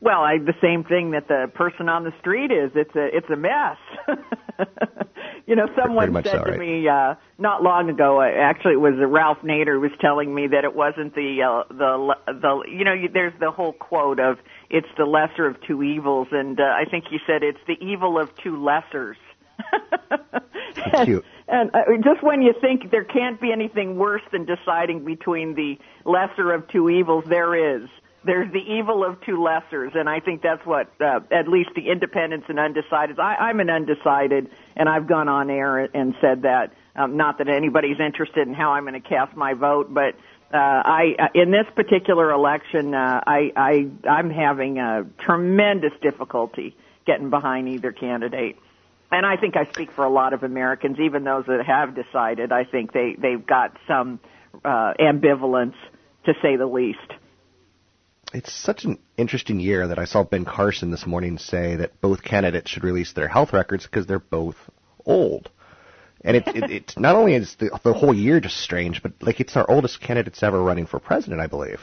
Well, 0.01 0.21
I, 0.21 0.37
the 0.39 0.55
same 0.61 0.85
thing 0.85 1.13
that 1.13 1.27
the 1.27 1.51
person 1.55 1.89
on 1.89 2.05
the 2.05 2.13
street 2.21 2.51
is. 2.53 2.71
It's 2.75 2.95
a 2.95 3.07
it's 3.17 3.31
a 3.31 3.37
mess. 3.37 3.79
you 5.47 5.57
know, 5.57 5.69
someone 5.75 6.13
said 6.13 6.27
so, 6.27 6.45
to 6.45 6.51
right? 6.51 6.61
me 6.61 6.87
uh, 6.87 7.15
not 7.39 7.63
long 7.63 7.89
ago. 7.89 8.21
Uh, 8.21 8.27
actually, 8.27 8.75
it 8.75 8.81
was 8.81 8.95
uh, 9.01 9.07
Ralph 9.07 9.39
Nader 9.43 9.81
was 9.81 9.93
telling 9.99 10.35
me 10.35 10.49
that 10.49 10.65
it 10.65 10.75
wasn't 10.75 11.15
the 11.15 11.43
uh, 11.43 11.73
the 11.73 12.15
the 12.27 12.63
you 12.71 12.85
know 12.85 12.93
you, 12.93 13.09
there's 13.09 13.33
the 13.41 13.51
whole 13.51 13.73
quote 13.73 14.21
of 14.21 14.37
it's 14.69 14.89
the 14.99 15.07
lesser 15.07 15.47
of 15.47 15.57
two 15.67 15.83
evils, 15.83 16.29
and 16.31 16.61
uh, 16.61 16.65
I 16.65 16.85
think 16.91 17.05
he 17.09 17.17
said 17.27 17.43
it's 17.43 17.65
the 17.67 17.79
evil 17.81 18.21
of 18.21 18.29
two 18.45 18.53
lessers. 18.53 19.17
And, 20.93 21.07
Cute. 21.07 21.25
and 21.49 21.71
uh, 21.75 21.83
just 22.03 22.23
when 22.23 22.43
you 22.43 22.55
think 22.61 22.91
there 22.91 23.05
can't 23.05 23.41
be 23.41 23.53
anything 23.53 23.97
worse 23.97 24.23
than 24.33 24.45
deciding 24.45 25.05
between 25.05 25.55
the 25.55 25.79
lesser 26.05 26.53
of 26.53 26.69
two 26.69 26.89
evils, 26.89 27.25
there 27.29 27.77
is. 27.77 27.89
There's 28.25 28.53
the 28.53 28.59
evil 28.59 29.05
of 29.05 29.21
two 29.21 29.37
lessers, 29.37 29.97
and 29.97 30.09
I 30.09 30.19
think 30.19 30.43
that's 30.43 30.65
what 30.67 30.91
uh, 31.01 31.21
at 31.31 31.47
least 31.47 31.71
the 31.77 31.89
independents 31.89 32.47
and 32.49 32.59
undecideds. 32.59 33.21
I, 33.21 33.37
I'm 33.37 33.61
an 33.61 33.71
undecided, 33.71 34.51
and 34.75 34.89
I've 34.89 35.07
gone 35.07 35.29
on 35.29 35.49
air 35.49 35.79
and 35.79 36.15
said 36.21 36.43
that. 36.43 36.73
Um, 36.97 37.17
not 37.17 37.39
that 37.39 37.49
anybody's 37.49 38.01
interested 38.01 38.49
in 38.49 38.55
how 38.55 38.73
I'm 38.73 38.85
going 38.85 39.01
to 39.01 39.07
cast 39.07 39.37
my 39.37 39.53
vote, 39.53 39.93
but 39.93 40.15
uh, 40.53 40.57
I 40.57 41.15
uh, 41.19 41.29
in 41.35 41.51
this 41.51 41.67
particular 41.75 42.31
election, 42.31 42.95
uh, 42.95 43.21
I, 43.27 43.53
I 43.55 43.89
I'm 44.09 44.31
having 44.31 44.79
a 44.79 45.05
tremendous 45.19 45.93
difficulty 46.03 46.77
getting 47.07 47.31
behind 47.31 47.69
either 47.69 47.93
candidate 47.93 48.57
and 49.11 49.25
I 49.25 49.37
think 49.37 49.57
I 49.57 49.71
speak 49.73 49.93
for 49.93 50.05
a 50.05 50.11
lot 50.11 50.33
of 50.33 50.43
Americans, 50.43 50.99
even 50.99 51.25
those 51.25 51.47
that 51.47 51.65
have 51.67 51.95
decided. 51.95 52.53
I 52.53 52.65
think 52.65 52.93
they 52.93 53.17
they've 53.19 53.45
got 53.45 53.77
some 53.87 54.21
uh, 54.65 54.95
ambivalence, 54.99 55.75
to 56.25 56.35
say 56.43 56.57
the 56.57 56.67
least. 56.67 57.13
It's 58.35 58.53
such 58.53 58.85
an 58.85 58.99
interesting 59.17 59.61
year 59.61 59.89
that 59.89 59.99
I 59.99 60.05
saw 60.05 60.25
Ben 60.25 60.45
Carson 60.45 60.91
this 60.91 61.07
morning 61.07 61.39
say 61.39 61.77
that 61.77 62.01
both 62.01 62.23
candidates 62.23 62.71
should 62.71 62.83
release 62.83 63.13
their 63.13 63.29
health 63.29 63.53
records 63.53 63.85
because 63.85 64.07
they're 64.07 64.19
both 64.19 64.57
old. 65.05 65.51
And 66.23 66.37
it's 66.37 66.49
it, 66.49 66.71
it's 66.71 66.99
not 66.99 67.15
only 67.15 67.35
is 67.35 67.55
the, 67.61 67.79
the 67.85 67.93
whole 67.93 68.13
year 68.13 68.41
just 68.41 68.57
strange, 68.57 69.03
but 69.03 69.13
like 69.21 69.39
it's 69.39 69.57
our 69.57 69.71
oldest 69.71 70.01
candidates 70.01 70.43
ever 70.43 70.61
running 70.61 70.87
for 70.87 70.99
president, 70.99 71.41
I 71.41 71.47
believe, 71.47 71.81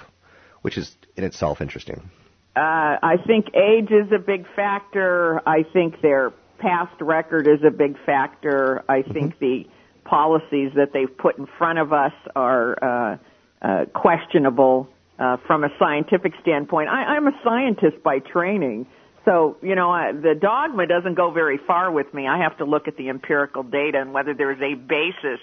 which 0.61 0.77
is 0.77 0.93
in 1.15 1.23
itself 1.23 1.61
interesting. 1.61 2.09
Uh, 2.55 2.99
I 3.01 3.15
think 3.25 3.47
age 3.55 3.89
is 3.89 4.11
a 4.11 4.19
big 4.19 4.45
factor. 4.55 5.41
I 5.47 5.63
think 5.71 6.01
their 6.01 6.33
past 6.63 6.99
record 7.01 7.45
is 7.45 7.59
a 7.67 7.71
big 7.71 7.97
factor. 8.05 8.83
I 8.87 9.01
think 9.01 9.37
the 9.39 9.65
policies 10.05 10.71
that 10.75 10.93
they've 10.93 11.15
put 11.17 11.37
in 11.37 11.45
front 11.57 11.77
of 11.77 11.91
us 11.91 12.13
are 12.35 12.77
uh, 12.81 13.17
uh, 13.61 13.85
questionable 13.93 14.87
uh, 15.19 15.37
from 15.45 15.65
a 15.65 15.69
scientific 15.77 16.33
standpoint. 16.41 16.89
I, 16.89 17.15
I'm 17.15 17.27
a 17.27 17.37
scientist 17.43 18.01
by 18.01 18.19
training, 18.19 18.87
so 19.25 19.57
you 19.61 19.75
know 19.75 19.91
I, 19.91 20.13
the 20.13 20.35
dogma 20.39 20.87
doesn't 20.87 21.15
go 21.15 21.31
very 21.31 21.59
far 21.67 21.91
with 21.91 22.13
me. 22.13 22.27
I 22.27 22.37
have 22.39 22.57
to 22.59 22.65
look 22.65 22.87
at 22.87 22.95
the 22.95 23.09
empirical 23.09 23.63
data 23.63 23.99
and 23.99 24.13
whether 24.13 24.33
there's 24.33 24.61
a 24.61 24.75
basis 24.75 25.39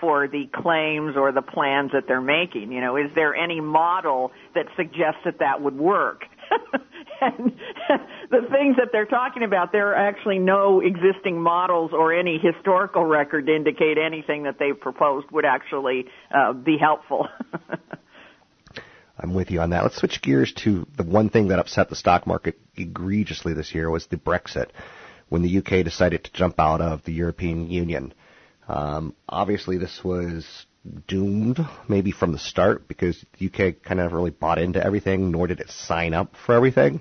for 0.00 0.26
the 0.26 0.46
claims 0.52 1.16
or 1.16 1.30
the 1.32 1.42
plans 1.42 1.92
that 1.92 2.06
they're 2.08 2.20
making. 2.20 2.72
You 2.72 2.80
know, 2.80 2.96
is 2.96 3.10
there 3.14 3.34
any 3.34 3.60
model 3.60 4.32
that 4.54 4.66
suggests 4.76 5.20
that 5.24 5.38
that 5.38 5.62
would 5.62 5.78
work? 5.78 6.24
and 7.20 7.52
the 8.30 8.48
things 8.50 8.76
that 8.76 8.88
they're 8.92 9.06
talking 9.06 9.42
about, 9.42 9.72
there 9.72 9.88
are 9.88 10.08
actually 10.08 10.38
no 10.38 10.80
existing 10.80 11.40
models 11.40 11.92
or 11.92 12.12
any 12.12 12.38
historical 12.38 13.04
record 13.04 13.46
to 13.46 13.54
indicate 13.54 13.98
anything 13.98 14.44
that 14.44 14.58
they've 14.58 14.78
proposed 14.78 15.30
would 15.30 15.44
actually 15.44 16.06
uh, 16.34 16.52
be 16.52 16.76
helpful. 16.78 17.28
I'm 19.18 19.32
with 19.32 19.50
you 19.50 19.60
on 19.60 19.70
that. 19.70 19.84
Let's 19.84 19.96
switch 19.96 20.20
gears 20.22 20.52
to 20.64 20.86
the 20.96 21.04
one 21.04 21.30
thing 21.30 21.48
that 21.48 21.58
upset 21.58 21.88
the 21.88 21.96
stock 21.96 22.26
market 22.26 22.58
egregiously 22.76 23.54
this 23.54 23.74
year 23.74 23.88
was 23.88 24.06
the 24.06 24.16
Brexit, 24.16 24.70
when 25.28 25.42
the 25.42 25.58
UK 25.58 25.84
decided 25.84 26.24
to 26.24 26.32
jump 26.32 26.58
out 26.58 26.80
of 26.80 27.04
the 27.04 27.12
European 27.12 27.70
Union. 27.70 28.12
Um, 28.66 29.14
obviously, 29.28 29.78
this 29.78 30.02
was 30.02 30.66
doomed, 31.06 31.58
maybe 31.88 32.12
from 32.12 32.32
the 32.32 32.38
start, 32.38 32.86
because 32.88 33.24
the 33.38 33.46
UK 33.46 33.82
kind 33.82 34.00
of 34.00 34.12
really 34.12 34.30
bought 34.30 34.58
into 34.58 34.84
everything, 34.84 35.30
nor 35.30 35.46
did 35.46 35.60
it 35.60 35.70
sign 35.70 36.14
up 36.14 36.34
for 36.46 36.54
everything. 36.54 37.00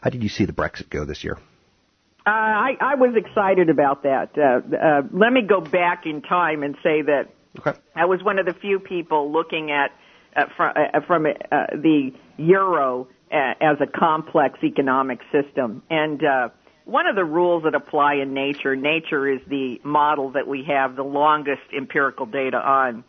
How 0.00 0.10
did 0.10 0.22
you 0.22 0.28
see 0.28 0.46
the 0.46 0.52
Brexit 0.52 0.90
go 0.90 1.04
this 1.04 1.22
year? 1.22 1.38
Uh, 2.26 2.30
I, 2.30 2.76
I 2.80 2.94
was 2.96 3.14
excited 3.16 3.70
about 3.70 4.02
that. 4.02 4.30
Uh, 4.36 4.76
uh, 4.76 5.02
let 5.12 5.32
me 5.32 5.42
go 5.42 5.60
back 5.60 6.04
in 6.06 6.22
time 6.22 6.62
and 6.62 6.74
say 6.82 7.02
that 7.02 7.28
Okay. 7.58 7.72
I 7.96 8.04
was 8.04 8.22
one 8.22 8.38
of 8.38 8.46
the 8.46 8.54
few 8.54 8.78
people 8.78 9.32
looking 9.32 9.70
at 9.70 9.90
uh, 10.36 10.46
from, 10.56 10.74
uh, 10.76 11.00
from 11.06 11.26
uh, 11.26 11.66
the 11.72 12.12
euro 12.36 13.08
uh, 13.32 13.36
as 13.60 13.78
a 13.80 13.86
complex 13.86 14.58
economic 14.62 15.20
system. 15.32 15.82
And 15.90 16.22
uh, 16.24 16.48
one 16.90 17.06
of 17.06 17.14
the 17.14 17.24
rules 17.24 17.62
that 17.62 17.74
apply 17.76 18.14
in 18.14 18.34
nature, 18.34 18.74
nature 18.74 19.28
is 19.28 19.40
the 19.46 19.80
model 19.84 20.30
that 20.30 20.48
we 20.48 20.64
have 20.64 20.96
the 20.96 21.04
longest 21.04 21.62
empirical 21.74 22.26
data 22.26 22.56
on. 22.56 23.04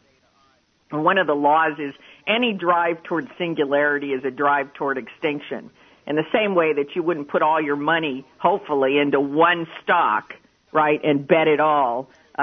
And 0.92 1.04
one 1.04 1.18
of 1.18 1.26
the 1.26 1.34
laws 1.34 1.80
is 1.80 1.94
any 2.28 2.54
drive 2.54 3.02
toward 3.04 3.28
singularity 3.40 4.14
is 4.14 4.24
a 4.24 4.30
drive 4.30 4.74
toward 4.74 5.00
extinction. 5.00 5.72
In 6.06 6.16
the 6.16 6.26
same 6.32 6.54
way 6.54 6.74
that 6.74 6.96
you 6.96 7.02
wouldn't 7.02 7.30
put 7.30 7.42
all 7.42 7.60
your 7.60 7.76
money, 7.76 8.26
hopefully, 8.38 9.00
into 9.00 9.20
one 9.20 9.66
stock, 9.84 10.34
right, 10.72 11.00
and 11.04 11.28
bet 11.28 11.48
it 11.48 11.60
all. 11.60 12.08
Uh, 12.38 12.42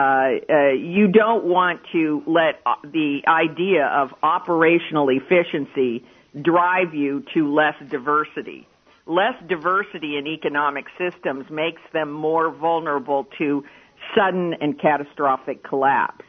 uh, 0.49 0.68
you 0.71 1.09
don't 1.09 1.45
want 1.45 1.80
to 1.92 2.23
let 2.26 2.61
uh, 2.66 2.75
the 2.83 3.21
idea 3.26 3.87
of 3.87 4.12
operational 4.23 5.09
efficiency 5.09 6.04
drive 6.40 6.95
you 6.95 7.25
to 7.35 7.52
less 7.52 7.75
diversity 7.88 8.67
less 9.08 9.34
diversity 9.48 10.16
in 10.16 10.26
economic 10.26 10.84
systems 10.98 11.46
makes 11.50 11.82
them 11.92 12.12
more 12.12 12.50
vulnerable 12.54 13.26
to 13.38 13.64
sudden 14.14 14.54
and 14.60 14.78
catastrophic 14.80 15.64
collapse. 15.64 16.24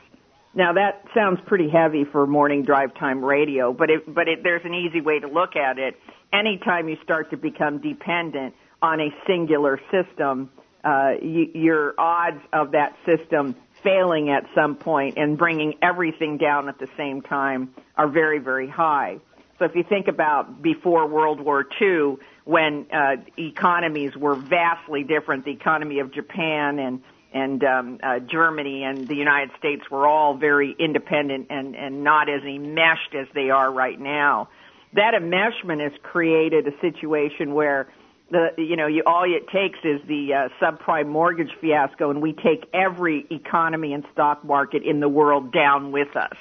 Now 0.56 0.74
that 0.74 1.06
sounds 1.14 1.40
pretty 1.46 1.70
heavy 1.70 2.06
for 2.12 2.26
morning 2.26 2.64
drive 2.64 2.96
time 2.96 3.24
radio, 3.24 3.72
but 3.72 3.90
it, 3.90 4.14
but 4.14 4.28
it, 4.28 4.40
there's 4.44 4.66
an 4.66 4.74
easy 4.74 5.02
way 5.02 5.20
to 5.20 5.28
look 5.28 5.56
at 5.56 5.78
it. 5.78 5.96
Anytime 6.34 6.90
you 6.90 6.98
start 7.04 7.30
to 7.32 7.38
become 7.38 7.80
dependent 7.80 8.56
on 8.82 9.00
a 9.00 9.10
singular 9.28 9.80
system, 9.92 10.50
uh, 10.84 11.12
you, 11.22 11.50
your 11.54 11.94
odds 12.00 12.42
of 12.54 12.72
that 12.72 12.96
system 13.06 13.56
failing 13.84 14.30
at 14.30 14.46
some 14.56 14.76
point 14.76 15.18
and 15.18 15.38
bringing 15.38 15.76
everything 15.82 16.38
down 16.38 16.68
at 16.68 16.80
the 16.80 16.88
same 16.98 17.22
time 17.22 17.74
are 17.96 18.08
very, 18.08 18.40
very 18.40 18.68
high. 18.68 19.18
So 19.60 19.66
if 19.66 19.76
you 19.76 19.84
think 19.84 20.08
about 20.08 20.62
before 20.62 21.06
World 21.08 21.42
War 21.42 21.66
II, 21.82 22.16
when 22.50 22.88
uh, 22.92 23.18
economies 23.38 24.18
were 24.18 24.34
vastly 24.34 25.04
different, 25.04 25.46
the 25.46 25.52
economy 25.52 26.00
of 26.00 26.12
Japan 26.12 26.80
and 26.80 27.02
and 27.32 27.64
um, 27.64 28.00
uh, 28.02 28.18
Germany 28.18 28.84
and 28.84 29.08
the 29.08 29.14
United 29.14 29.52
States 29.60 29.84
were 29.92 30.08
all 30.08 30.36
very 30.36 30.76
independent 30.80 31.48
and 31.52 31.76
and 31.76 32.04
not 32.04 32.28
as 32.28 32.42
enmeshed 32.42 33.14
as 33.14 33.28
they 33.36 33.52
are 33.52 33.72
right 33.72 34.00
now. 34.00 34.50
That 34.94 35.14
enmeshment 35.14 35.80
has 35.84 35.92
created 36.02 36.68
a 36.68 36.72
situation 36.82 37.54
where 37.54 37.88
the 38.32 38.50
you 38.58 38.76
know 38.76 38.88
you 38.88 39.04
all 39.06 39.26
it 39.26 39.48
takes 39.50 39.78
is 39.84 40.02
the 40.08 40.34
uh, 40.34 40.50
subprime 40.60 41.08
mortgage 41.08 41.52
fiasco, 41.62 42.10
and 42.10 42.20
we 42.20 42.34
take 42.34 42.68
every 42.74 43.28
economy 43.30 43.94
and 43.94 44.04
stock 44.12 44.44
market 44.44 44.82
in 44.82 45.02
the 45.02 45.10
world 45.10 45.54
down 45.54 45.92
with 45.92 46.16
us 46.16 46.38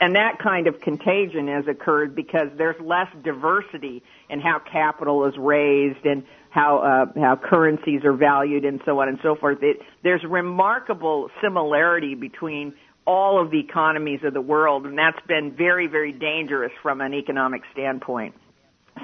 and 0.00 0.16
that 0.16 0.38
kind 0.38 0.66
of 0.66 0.80
contagion 0.80 1.48
has 1.48 1.66
occurred 1.68 2.14
because 2.14 2.48
there's 2.56 2.80
less 2.80 3.08
diversity 3.22 4.02
in 4.28 4.40
how 4.40 4.58
capital 4.58 5.26
is 5.26 5.34
raised 5.36 6.04
and 6.04 6.24
how 6.48 6.78
uh, 6.78 7.20
how 7.20 7.36
currencies 7.36 8.04
are 8.04 8.12
valued 8.12 8.64
and 8.64 8.80
so 8.84 9.00
on 9.00 9.08
and 9.08 9.18
so 9.22 9.36
forth. 9.36 9.58
It, 9.62 9.78
there's 10.02 10.24
remarkable 10.24 11.30
similarity 11.42 12.14
between 12.14 12.74
all 13.06 13.40
of 13.40 13.50
the 13.50 13.60
economies 13.60 14.20
of 14.24 14.34
the 14.34 14.40
world, 14.40 14.86
and 14.86 14.96
that's 14.98 15.20
been 15.26 15.54
very 15.56 15.86
very 15.86 16.12
dangerous 16.12 16.72
from 16.82 17.00
an 17.00 17.14
economic 17.14 17.62
standpoint. 17.72 18.34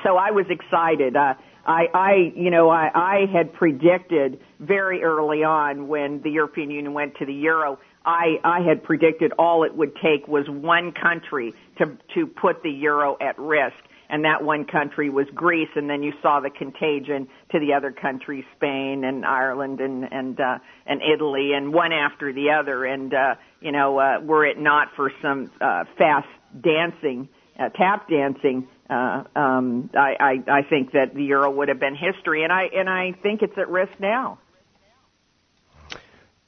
So 0.02 0.16
I 0.16 0.30
was 0.30 0.46
excited. 0.50 1.16
Uh, 1.16 1.34
I, 1.66 1.86
I, 1.92 2.32
you 2.36 2.50
know, 2.50 2.70
I, 2.70 2.90
I 2.94 3.26
had 3.32 3.52
predicted 3.52 4.38
very 4.60 5.02
early 5.02 5.42
on 5.42 5.88
when 5.88 6.22
the 6.22 6.30
European 6.30 6.70
Union 6.70 6.94
went 6.94 7.16
to 7.16 7.26
the 7.26 7.34
euro 7.34 7.78
I, 8.06 8.38
I 8.44 8.60
had 8.60 8.84
predicted 8.84 9.32
all 9.38 9.64
it 9.64 9.76
would 9.76 9.96
take 9.96 10.28
was 10.28 10.48
one 10.48 10.92
country 10.92 11.52
to, 11.78 11.98
to 12.14 12.26
put 12.26 12.62
the 12.62 12.70
euro 12.70 13.16
at 13.20 13.38
risk. 13.38 13.76
And 14.08 14.24
that 14.24 14.44
one 14.44 14.66
country 14.66 15.10
was 15.10 15.26
Greece, 15.34 15.68
and 15.74 15.90
then 15.90 16.04
you 16.04 16.12
saw 16.22 16.38
the 16.38 16.48
contagion 16.48 17.26
to 17.50 17.58
the 17.58 17.74
other 17.74 17.90
countries, 17.90 18.44
Spain 18.54 19.02
and 19.02 19.26
Ireland 19.26 19.80
and 19.80 20.04
and 20.04 20.40
uh, 20.40 20.58
and 20.86 21.00
Italy, 21.02 21.54
and 21.54 21.74
one 21.74 21.92
after 21.92 22.32
the 22.32 22.50
other. 22.50 22.84
And 22.84 23.12
uh, 23.12 23.34
you 23.60 23.72
know, 23.72 23.98
uh, 23.98 24.20
were 24.20 24.46
it 24.46 24.60
not 24.60 24.90
for 24.94 25.10
some 25.20 25.50
uh, 25.60 25.86
fast 25.98 26.28
dancing, 26.60 27.28
uh, 27.58 27.70
tap 27.70 28.08
dancing, 28.08 28.68
uh, 28.88 29.24
um, 29.34 29.90
I, 29.94 30.14
I 30.20 30.58
I 30.58 30.62
think 30.62 30.92
that 30.92 31.12
the 31.12 31.24
euro 31.24 31.50
would 31.50 31.68
have 31.68 31.80
been 31.80 31.96
history, 31.96 32.44
and 32.44 32.52
I 32.52 32.68
and 32.72 32.88
I 32.88 33.12
think 33.22 33.42
it's 33.42 33.58
at 33.58 33.68
risk 33.68 33.98
now. 33.98 34.38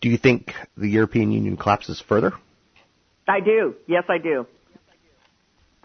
Do 0.00 0.08
you 0.08 0.16
think 0.16 0.54
the 0.76 0.88
European 0.88 1.32
Union 1.32 1.56
collapses 1.56 2.00
further? 2.00 2.32
I 3.26 3.40
do. 3.40 3.74
Yes, 3.86 4.04
I 4.08 4.18
do. 4.18 4.46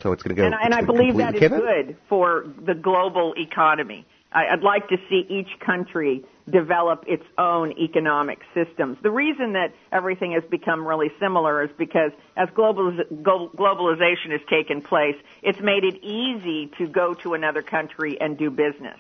So 0.02 0.12
it's 0.12 0.24
going 0.24 0.36
to 0.36 0.42
go. 0.42 0.46
And, 0.46 0.56
and 0.56 0.74
I 0.74 0.82
believe 0.82 1.18
that 1.18 1.36
is 1.36 1.40
pivot? 1.40 1.62
good 1.62 1.98
for 2.10 2.46
the 2.66 2.74
global 2.74 3.34
economy. 3.38 4.06
I, 4.32 4.48
I'd 4.48 4.64
like 4.64 4.90
to 4.90 4.98
see 5.10 5.26
each 5.30 5.60
country 5.60 6.24
develop 6.50 7.06
its 7.08 7.24
own 7.38 7.72
economic 7.80 8.40
systems. 8.54 8.98
The 9.02 9.12
reason 9.12 9.54
that 9.54 9.74
everything 9.92 10.34
has 10.34 10.44
become 10.50 10.86
really 10.86 11.10
similar 11.20 11.64
is 11.64 11.70
because 11.78 12.12
as 12.36 12.50
globalization 12.50 14.32
has 14.32 14.42
taken 14.50 14.82
place, 14.82 15.16
it's 15.42 15.60
made 15.62 15.86
it 15.86 16.04
easy 16.04 16.70
to 16.80 16.88
go 16.88 17.14
to 17.16 17.34
another 17.34 17.62
country 17.62 18.20
and 18.20 18.38
do 18.38 18.50
business. 18.50 19.00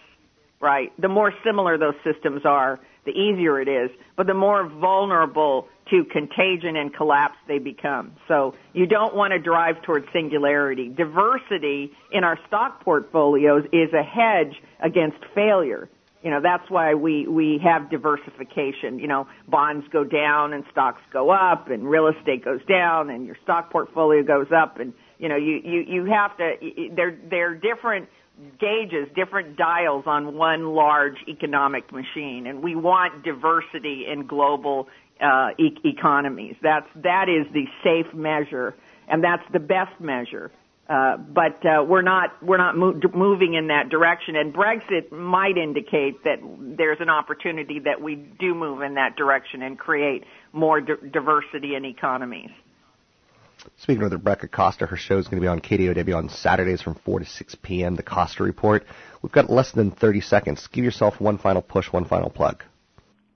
Right? 0.61 0.93
The 0.97 1.09
more 1.09 1.33
similar 1.43 1.77
those 1.77 1.95
systems 2.05 2.45
are, 2.45 2.79
the 3.05 3.11
easier 3.11 3.59
it 3.59 3.67
is, 3.67 3.89
but 4.15 4.27
the 4.27 4.33
more 4.33 4.67
vulnerable 4.67 5.67
to 5.89 6.05
contagion 6.05 6.75
and 6.75 6.93
collapse 6.93 7.35
they 7.47 7.59
become. 7.59 8.13
So 8.27 8.55
you 8.73 8.85
don't 8.85 9.15
want 9.15 9.31
to 9.31 9.39
drive 9.39 9.81
towards 9.81 10.07
singularity. 10.13 10.89
Diversity 10.89 11.91
in 12.11 12.23
our 12.23 12.39
stock 12.47 12.83
portfolios 12.83 13.65
is 13.73 13.91
a 13.93 14.03
hedge 14.03 14.61
against 14.79 15.17
failure. 15.35 15.89
You 16.23 16.31
know, 16.31 16.39
that's 16.41 16.69
why 16.69 16.93
we, 16.93 17.27
we 17.27 17.59
have 17.63 17.89
diversification. 17.89 18.97
You 18.97 19.07
know, 19.07 19.27
bonds 19.49 19.85
go 19.91 20.05
down 20.05 20.53
and 20.53 20.63
stocks 20.71 21.01
go 21.11 21.31
up 21.31 21.69
and 21.69 21.87
real 21.87 22.07
estate 22.07 22.45
goes 22.45 22.63
down 22.65 23.09
and 23.09 23.25
your 23.25 23.35
stock 23.43 23.69
portfolio 23.69 24.23
goes 24.23 24.47
up 24.55 24.79
and, 24.79 24.93
you 25.19 25.27
know, 25.27 25.35
you, 25.35 25.59
you, 25.63 25.81
you 25.85 26.05
have 26.05 26.37
to, 26.37 26.53
they're, 26.95 27.19
they're 27.29 27.55
different 27.55 28.07
gauges, 28.59 29.07
different 29.15 29.57
dials 29.57 30.05
on 30.07 30.35
one 30.35 30.73
large 30.73 31.17
economic 31.27 31.91
machine, 31.91 32.47
and 32.47 32.63
we 32.63 32.75
want 32.75 33.23
diversity 33.23 34.05
in 34.11 34.25
global 34.25 34.87
uh, 35.21 35.49
e- 35.57 35.77
economies. 35.85 36.55
That's 36.61 36.87
that 36.95 37.29
is 37.29 37.51
the 37.53 37.65
safe 37.83 38.13
measure, 38.13 38.75
and 39.07 39.23
that's 39.23 39.43
the 39.51 39.59
best 39.59 39.99
measure. 39.99 40.51
Uh, 40.89 41.15
but 41.15 41.65
uh, 41.65 41.83
we're 41.83 42.01
not 42.01 42.41
we're 42.43 42.57
not 42.57 42.75
mo- 42.75 42.99
moving 43.13 43.53
in 43.53 43.67
that 43.67 43.89
direction, 43.89 44.35
and 44.35 44.53
Brexit 44.53 45.11
might 45.11 45.57
indicate 45.57 46.23
that 46.25 46.39
there's 46.59 46.99
an 46.99 47.09
opportunity 47.09 47.79
that 47.79 48.01
we 48.01 48.15
do 48.15 48.53
move 48.53 48.81
in 48.81 48.95
that 48.95 49.15
direction 49.15 49.61
and 49.61 49.79
create 49.79 50.25
more 50.51 50.81
di- 50.81 50.95
diversity 51.09 51.75
in 51.75 51.85
economies. 51.85 52.49
Speaking 53.77 54.03
with 54.03 54.13
Rebecca 54.13 54.47
Costa, 54.47 54.85
her 54.85 54.97
show 54.97 55.17
is 55.17 55.27
going 55.27 55.41
to 55.41 55.45
be 55.45 55.47
on 55.47 55.59
KDOW 55.59 56.15
on 56.15 56.29
Saturdays 56.29 56.81
from 56.81 56.95
4 56.95 57.19
to 57.19 57.25
6 57.25 57.55
p.m. 57.61 57.95
The 57.95 58.03
Costa 58.03 58.43
Report. 58.43 58.85
We've 59.21 59.31
got 59.31 59.49
less 59.49 59.71
than 59.71 59.91
30 59.91 60.21
seconds. 60.21 60.67
Give 60.71 60.83
yourself 60.83 61.19
one 61.19 61.37
final 61.37 61.61
push, 61.61 61.91
one 61.91 62.05
final 62.05 62.29
plug. 62.29 62.63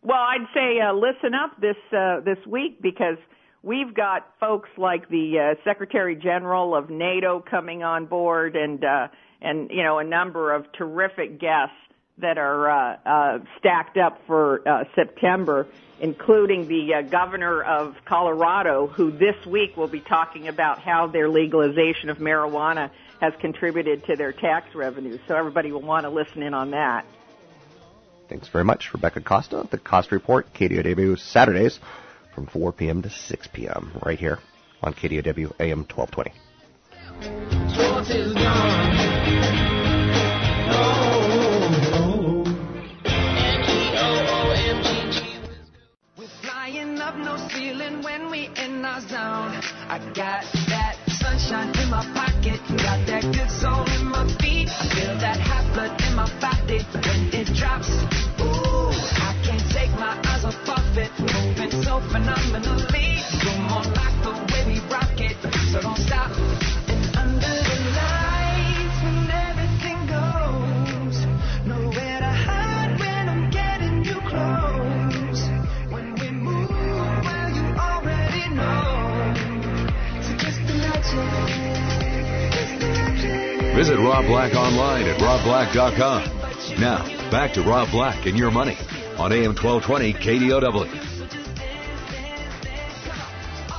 Well, 0.01 0.17
I'd 0.17 0.47
say 0.53 0.79
uh, 0.79 0.93
listen 0.93 1.33
up 1.33 1.59
this 1.59 1.75
uh, 1.91 2.21
this 2.21 2.37
week 2.45 2.81
because 2.81 3.17
we've 3.61 3.93
got 3.93 4.27
folks 4.39 4.69
like 4.77 5.09
the 5.09 5.55
uh, 5.57 5.69
Secretary 5.69 6.15
General 6.15 6.75
of 6.75 6.89
NATO 6.89 7.43
coming 7.49 7.83
on 7.83 8.05
board, 8.05 8.55
and 8.55 8.83
uh, 8.83 9.07
and 9.41 9.69
you 9.69 9.83
know 9.83 9.99
a 9.99 10.03
number 10.03 10.53
of 10.53 10.65
terrific 10.73 11.39
guests 11.39 11.75
that 12.19 12.37
are 12.37 12.69
uh, 12.69 12.97
uh, 13.05 13.39
stacked 13.59 13.97
up 13.97 14.21
for 14.25 14.67
uh, 14.67 14.85
September, 14.95 15.67
including 15.99 16.67
the 16.67 16.95
uh, 16.95 17.01
governor 17.03 17.61
of 17.63 17.95
Colorado, 18.05 18.87
who 18.87 19.11
this 19.11 19.35
week 19.45 19.77
will 19.77 19.87
be 19.87 19.99
talking 19.99 20.47
about 20.47 20.79
how 20.79 21.07
their 21.07 21.29
legalization 21.29 22.09
of 22.09 22.17
marijuana 22.17 22.89
has 23.21 23.33
contributed 23.39 24.05
to 24.05 24.15
their 24.15 24.31
tax 24.31 24.73
revenues. 24.73 25.19
So 25.27 25.35
everybody 25.35 25.71
will 25.71 25.81
want 25.81 26.05
to 26.05 26.09
listen 26.09 26.41
in 26.43 26.53
on 26.53 26.71
that. 26.71 27.05
Thanks 28.29 28.47
very 28.49 28.63
much, 28.63 28.93
Rebecca 28.93 29.21
Costa. 29.21 29.67
The 29.69 29.77
Costa 29.77 30.15
Report, 30.15 30.51
KDOW, 30.53 31.17
Saturdays 31.17 31.79
from 32.33 32.47
4 32.47 32.73
p.m. 32.73 33.01
to 33.03 33.09
6 33.09 33.47
p.m. 33.53 33.97
right 34.03 34.19
here 34.19 34.39
on 34.81 34.93
KDOW 34.93 35.53
AM 35.59 35.85
1220. 35.85 36.33
Got 49.97 50.43
that 50.69 50.95
sunshine 51.09 51.75
in 51.81 51.89
my 51.89 52.05
pocket, 52.13 52.61
got 52.77 53.07
that 53.07 53.23
good 53.33 53.49
soul 53.49 53.83
in 53.97 54.05
my 54.05 54.27
feet. 54.37 54.69
Feel 54.69 55.17
that 55.17 55.39
hot 55.39 55.73
blood 55.73 56.01
in 56.05 56.15
my 56.15 56.29
body 56.39 56.85
Visit 83.77 83.99
Rob 83.99 84.25
Black 84.25 84.55
online 84.55 85.05
at 85.05 85.19
robblack.com. 85.19 86.79
Now, 86.81 87.05
back 87.29 87.53
to 87.53 87.61
Rob 87.61 87.91
Black 87.91 88.25
and 88.25 88.35
your 88.35 88.49
money 88.49 88.75
on 89.19 89.31
AM 89.31 89.53
1220 89.53 90.13
KDOW. 90.13 90.87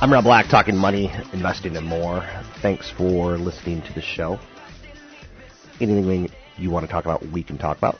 I'm 0.01 0.13
Rob 0.13 0.23
Black, 0.23 0.47
talking 0.47 0.77
money, 0.77 1.11
investing, 1.33 1.75
and 1.75 1.85
more. 1.85 2.25
Thanks 2.61 2.89
for 2.89 3.37
listening 3.37 3.81
to 3.81 3.93
the 3.93 4.01
show. 4.01 4.39
Anything 5.81 6.29
you 6.57 6.69
want 6.69 6.85
to 6.85 6.91
talk 6.91 7.03
about, 7.03 7.27
we 7.27 7.43
can 7.43 7.57
talk 7.57 7.77
about. 7.77 7.99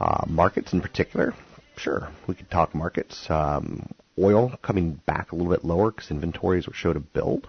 Uh, 0.00 0.24
markets 0.26 0.72
in 0.72 0.80
particular, 0.80 1.36
sure, 1.76 2.08
we 2.26 2.34
could 2.34 2.50
talk 2.50 2.74
markets. 2.74 3.30
Um, 3.30 3.86
oil 4.18 4.58
coming 4.60 5.00
back 5.06 5.30
a 5.30 5.36
little 5.36 5.52
bit 5.52 5.64
lower 5.64 5.92
because 5.92 6.10
inventories 6.10 6.66
were 6.66 6.74
showed 6.74 6.96
a 6.96 7.00
build. 7.00 7.48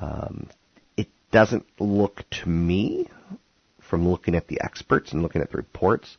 Um, 0.00 0.48
doesn't 1.30 1.66
look 1.78 2.24
to 2.30 2.48
me, 2.48 3.08
from 3.80 4.08
looking 4.08 4.34
at 4.34 4.46
the 4.46 4.60
experts 4.60 5.12
and 5.12 5.22
looking 5.22 5.42
at 5.42 5.50
the 5.50 5.56
reports, 5.56 6.16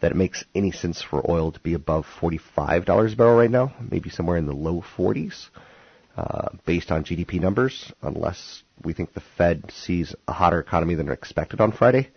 that 0.00 0.12
it 0.12 0.16
makes 0.16 0.44
any 0.54 0.70
sense 0.70 1.02
for 1.02 1.28
oil 1.30 1.52
to 1.52 1.60
be 1.60 1.74
above 1.74 2.06
$45 2.20 3.12
a 3.12 3.16
barrel 3.16 3.36
right 3.36 3.50
now, 3.50 3.74
maybe 3.90 4.10
somewhere 4.10 4.36
in 4.36 4.46
the 4.46 4.52
low 4.52 4.82
40s, 4.96 5.48
uh, 6.16 6.48
based 6.64 6.90
on 6.90 7.04
GDP 7.04 7.40
numbers, 7.40 7.92
unless 8.02 8.62
we 8.82 8.92
think 8.92 9.12
the 9.12 9.22
Fed 9.36 9.70
sees 9.70 10.14
a 10.26 10.32
hotter 10.32 10.58
economy 10.58 10.94
than 10.94 11.08
expected 11.10 11.60
on 11.60 11.72
Friday. 11.72 12.08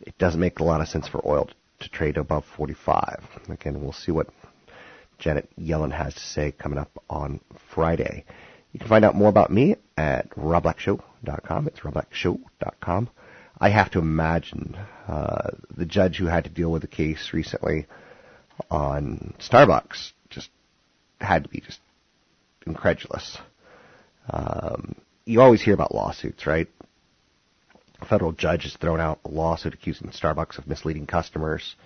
It 0.00 0.18
doesn't 0.18 0.40
make 0.40 0.58
a 0.58 0.64
lot 0.64 0.80
of 0.80 0.88
sense 0.88 1.06
for 1.06 1.26
oil 1.26 1.48
to 1.80 1.88
trade 1.88 2.16
above 2.16 2.44
45. 2.56 3.24
Again, 3.48 3.80
we'll 3.80 3.92
see 3.92 4.12
what 4.12 4.28
Janet 5.18 5.48
Yellen 5.58 5.92
has 5.92 6.14
to 6.14 6.20
say 6.20 6.52
coming 6.52 6.78
up 6.78 6.90
on 7.08 7.40
Friday. 7.72 8.24
You 8.72 8.80
can 8.80 8.88
find 8.88 9.04
out 9.04 9.14
more 9.14 9.28
about 9.28 9.50
me 9.50 9.76
at 9.96 10.30
robblackshow.com. 10.30 11.68
It's 11.68 11.80
robblackshow.com. 11.80 13.10
I 13.60 13.68
have 13.68 13.90
to 13.92 13.98
imagine 13.98 14.76
uh, 15.06 15.50
the 15.76 15.84
judge 15.84 16.16
who 16.16 16.26
had 16.26 16.44
to 16.44 16.50
deal 16.50 16.72
with 16.72 16.82
the 16.82 16.88
case 16.88 17.30
recently 17.32 17.86
on 18.70 19.34
Starbucks 19.38 20.12
just 20.30 20.48
had 21.20 21.44
to 21.44 21.50
be 21.50 21.60
just 21.60 21.80
incredulous. 22.66 23.38
Um, 24.30 24.96
you 25.24 25.40
always 25.40 25.62
hear 25.62 25.74
about 25.74 25.94
lawsuits, 25.94 26.46
right? 26.46 26.68
A 28.00 28.06
federal 28.06 28.32
judge 28.32 28.64
has 28.64 28.74
thrown 28.74 29.00
out 29.00 29.20
a 29.24 29.28
lawsuit 29.28 29.74
accusing 29.74 30.08
Starbucks 30.08 30.58
of 30.58 30.66
misleading 30.66 31.06
customers 31.06 31.76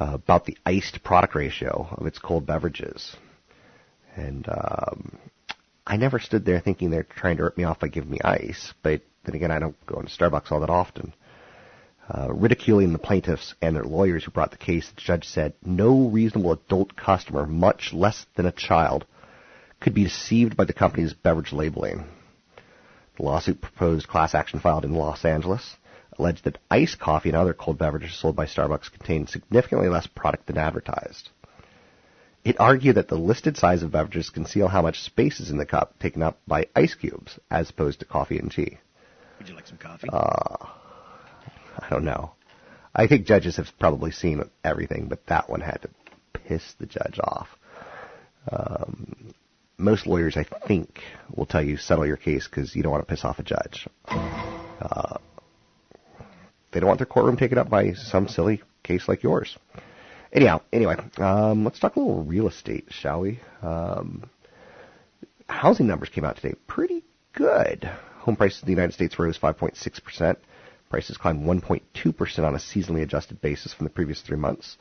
uh, 0.00 0.12
about 0.14 0.46
the 0.46 0.56
iced 0.64 1.02
product 1.02 1.34
ratio 1.34 1.88
of 1.92 2.06
its 2.06 2.18
cold 2.18 2.46
beverages. 2.46 3.16
And 4.16 4.48
um, 4.48 5.18
I 5.86 5.96
never 5.96 6.18
stood 6.18 6.44
there 6.44 6.60
thinking 6.60 6.90
they're 6.90 7.02
trying 7.02 7.36
to 7.36 7.44
rip 7.44 7.58
me 7.58 7.64
off 7.64 7.80
by 7.80 7.88
giving 7.88 8.10
me 8.10 8.20
ice, 8.24 8.72
but 8.82 9.02
then 9.24 9.34
again, 9.34 9.50
I 9.50 9.58
don't 9.58 9.76
go 9.86 10.00
into 10.00 10.10
Starbucks 10.10 10.50
all 10.50 10.60
that 10.60 10.70
often. 10.70 11.12
Uh, 12.08 12.32
ridiculing 12.32 12.92
the 12.92 12.98
plaintiffs 12.98 13.54
and 13.62 13.74
their 13.74 13.84
lawyers 13.84 14.24
who 14.24 14.30
brought 14.30 14.50
the 14.50 14.56
case, 14.56 14.88
the 14.90 15.00
judge 15.00 15.26
said 15.26 15.54
no 15.64 16.08
reasonable 16.08 16.52
adult 16.52 16.96
customer, 16.96 17.46
much 17.46 17.92
less 17.92 18.26
than 18.34 18.46
a 18.46 18.52
child, 18.52 19.06
could 19.80 19.94
be 19.94 20.04
deceived 20.04 20.56
by 20.56 20.64
the 20.64 20.72
company's 20.72 21.14
beverage 21.14 21.52
labeling. 21.52 22.04
The 23.16 23.22
lawsuit 23.22 23.60
proposed 23.60 24.08
class 24.08 24.34
action 24.34 24.60
filed 24.60 24.84
in 24.84 24.94
Los 24.94 25.24
Angeles 25.24 25.76
alleged 26.18 26.44
that 26.44 26.58
iced 26.70 26.98
coffee 26.98 27.28
and 27.28 27.36
other 27.36 27.54
cold 27.54 27.78
beverages 27.78 28.14
sold 28.14 28.36
by 28.36 28.46
Starbucks 28.46 28.90
contained 28.90 29.28
significantly 29.28 29.88
less 29.88 30.06
product 30.06 30.46
than 30.46 30.58
advertised. 30.58 31.30
It 32.44 32.60
argued 32.60 32.96
that 32.96 33.08
the 33.08 33.16
listed 33.16 33.56
size 33.56 33.82
of 33.82 33.92
beverages 33.92 34.28
conceal 34.28 34.68
how 34.68 34.82
much 34.82 35.00
space 35.00 35.40
is 35.40 35.50
in 35.50 35.56
the 35.56 35.64
cup 35.64 35.98
taken 35.98 36.22
up 36.22 36.38
by 36.46 36.66
ice 36.76 36.94
cubes 36.94 37.38
as 37.50 37.70
opposed 37.70 38.00
to 38.00 38.04
coffee 38.04 38.38
and 38.38 38.50
tea. 38.50 38.78
Would 39.38 39.48
you 39.48 39.54
like 39.54 39.66
some 39.66 39.78
coffee? 39.78 40.08
Uh, 40.12 40.66
I 41.78 41.88
don't 41.88 42.04
know. 42.04 42.32
I 42.94 43.06
think 43.06 43.26
judges 43.26 43.56
have 43.56 43.68
probably 43.80 44.10
seen 44.10 44.42
everything, 44.62 45.06
but 45.08 45.26
that 45.26 45.48
one 45.48 45.62
had 45.62 45.80
to 45.82 45.90
piss 46.34 46.74
the 46.78 46.86
judge 46.86 47.18
off. 47.18 47.48
Um, 48.52 49.34
most 49.78 50.06
lawyers, 50.06 50.36
I 50.36 50.44
think, 50.66 51.00
will 51.34 51.46
tell 51.46 51.62
you 51.62 51.78
settle 51.78 52.06
your 52.06 52.18
case 52.18 52.46
because 52.46 52.76
you 52.76 52.82
don't 52.82 52.92
want 52.92 53.06
to 53.06 53.12
piss 53.12 53.24
off 53.24 53.38
a 53.38 53.42
judge. 53.42 53.88
Uh, 54.06 55.16
they 56.72 56.80
don't 56.80 56.88
want 56.88 56.98
their 56.98 57.06
courtroom 57.06 57.36
taken 57.36 57.56
up 57.56 57.70
by 57.70 57.94
some 57.94 58.28
silly 58.28 58.62
case 58.82 59.08
like 59.08 59.22
yours. 59.22 59.56
Anyhow, 60.34 60.62
anyway, 60.72 60.96
um, 61.18 61.62
let's 61.62 61.78
talk 61.78 61.94
a 61.94 62.00
little 62.00 62.24
real 62.24 62.48
estate, 62.48 62.86
shall 62.90 63.20
we? 63.20 63.38
Um, 63.62 64.28
housing 65.48 65.86
numbers 65.86 66.08
came 66.08 66.24
out 66.24 66.34
today. 66.34 66.54
Pretty 66.66 67.04
good. 67.34 67.84
Home 68.18 68.34
prices 68.34 68.62
in 68.62 68.66
the 68.66 68.72
United 68.72 68.94
States 68.94 69.16
rose 69.16 69.38
5.6%. 69.38 70.36
Prices 70.90 71.16
climbed 71.16 71.46
1.2% 71.46 72.38
on 72.40 72.54
a 72.54 72.58
seasonally 72.58 73.02
adjusted 73.02 73.40
basis 73.40 73.72
from 73.72 73.84
the 73.84 73.90
previous 73.90 74.22
three 74.22 74.36
months. 74.36 74.76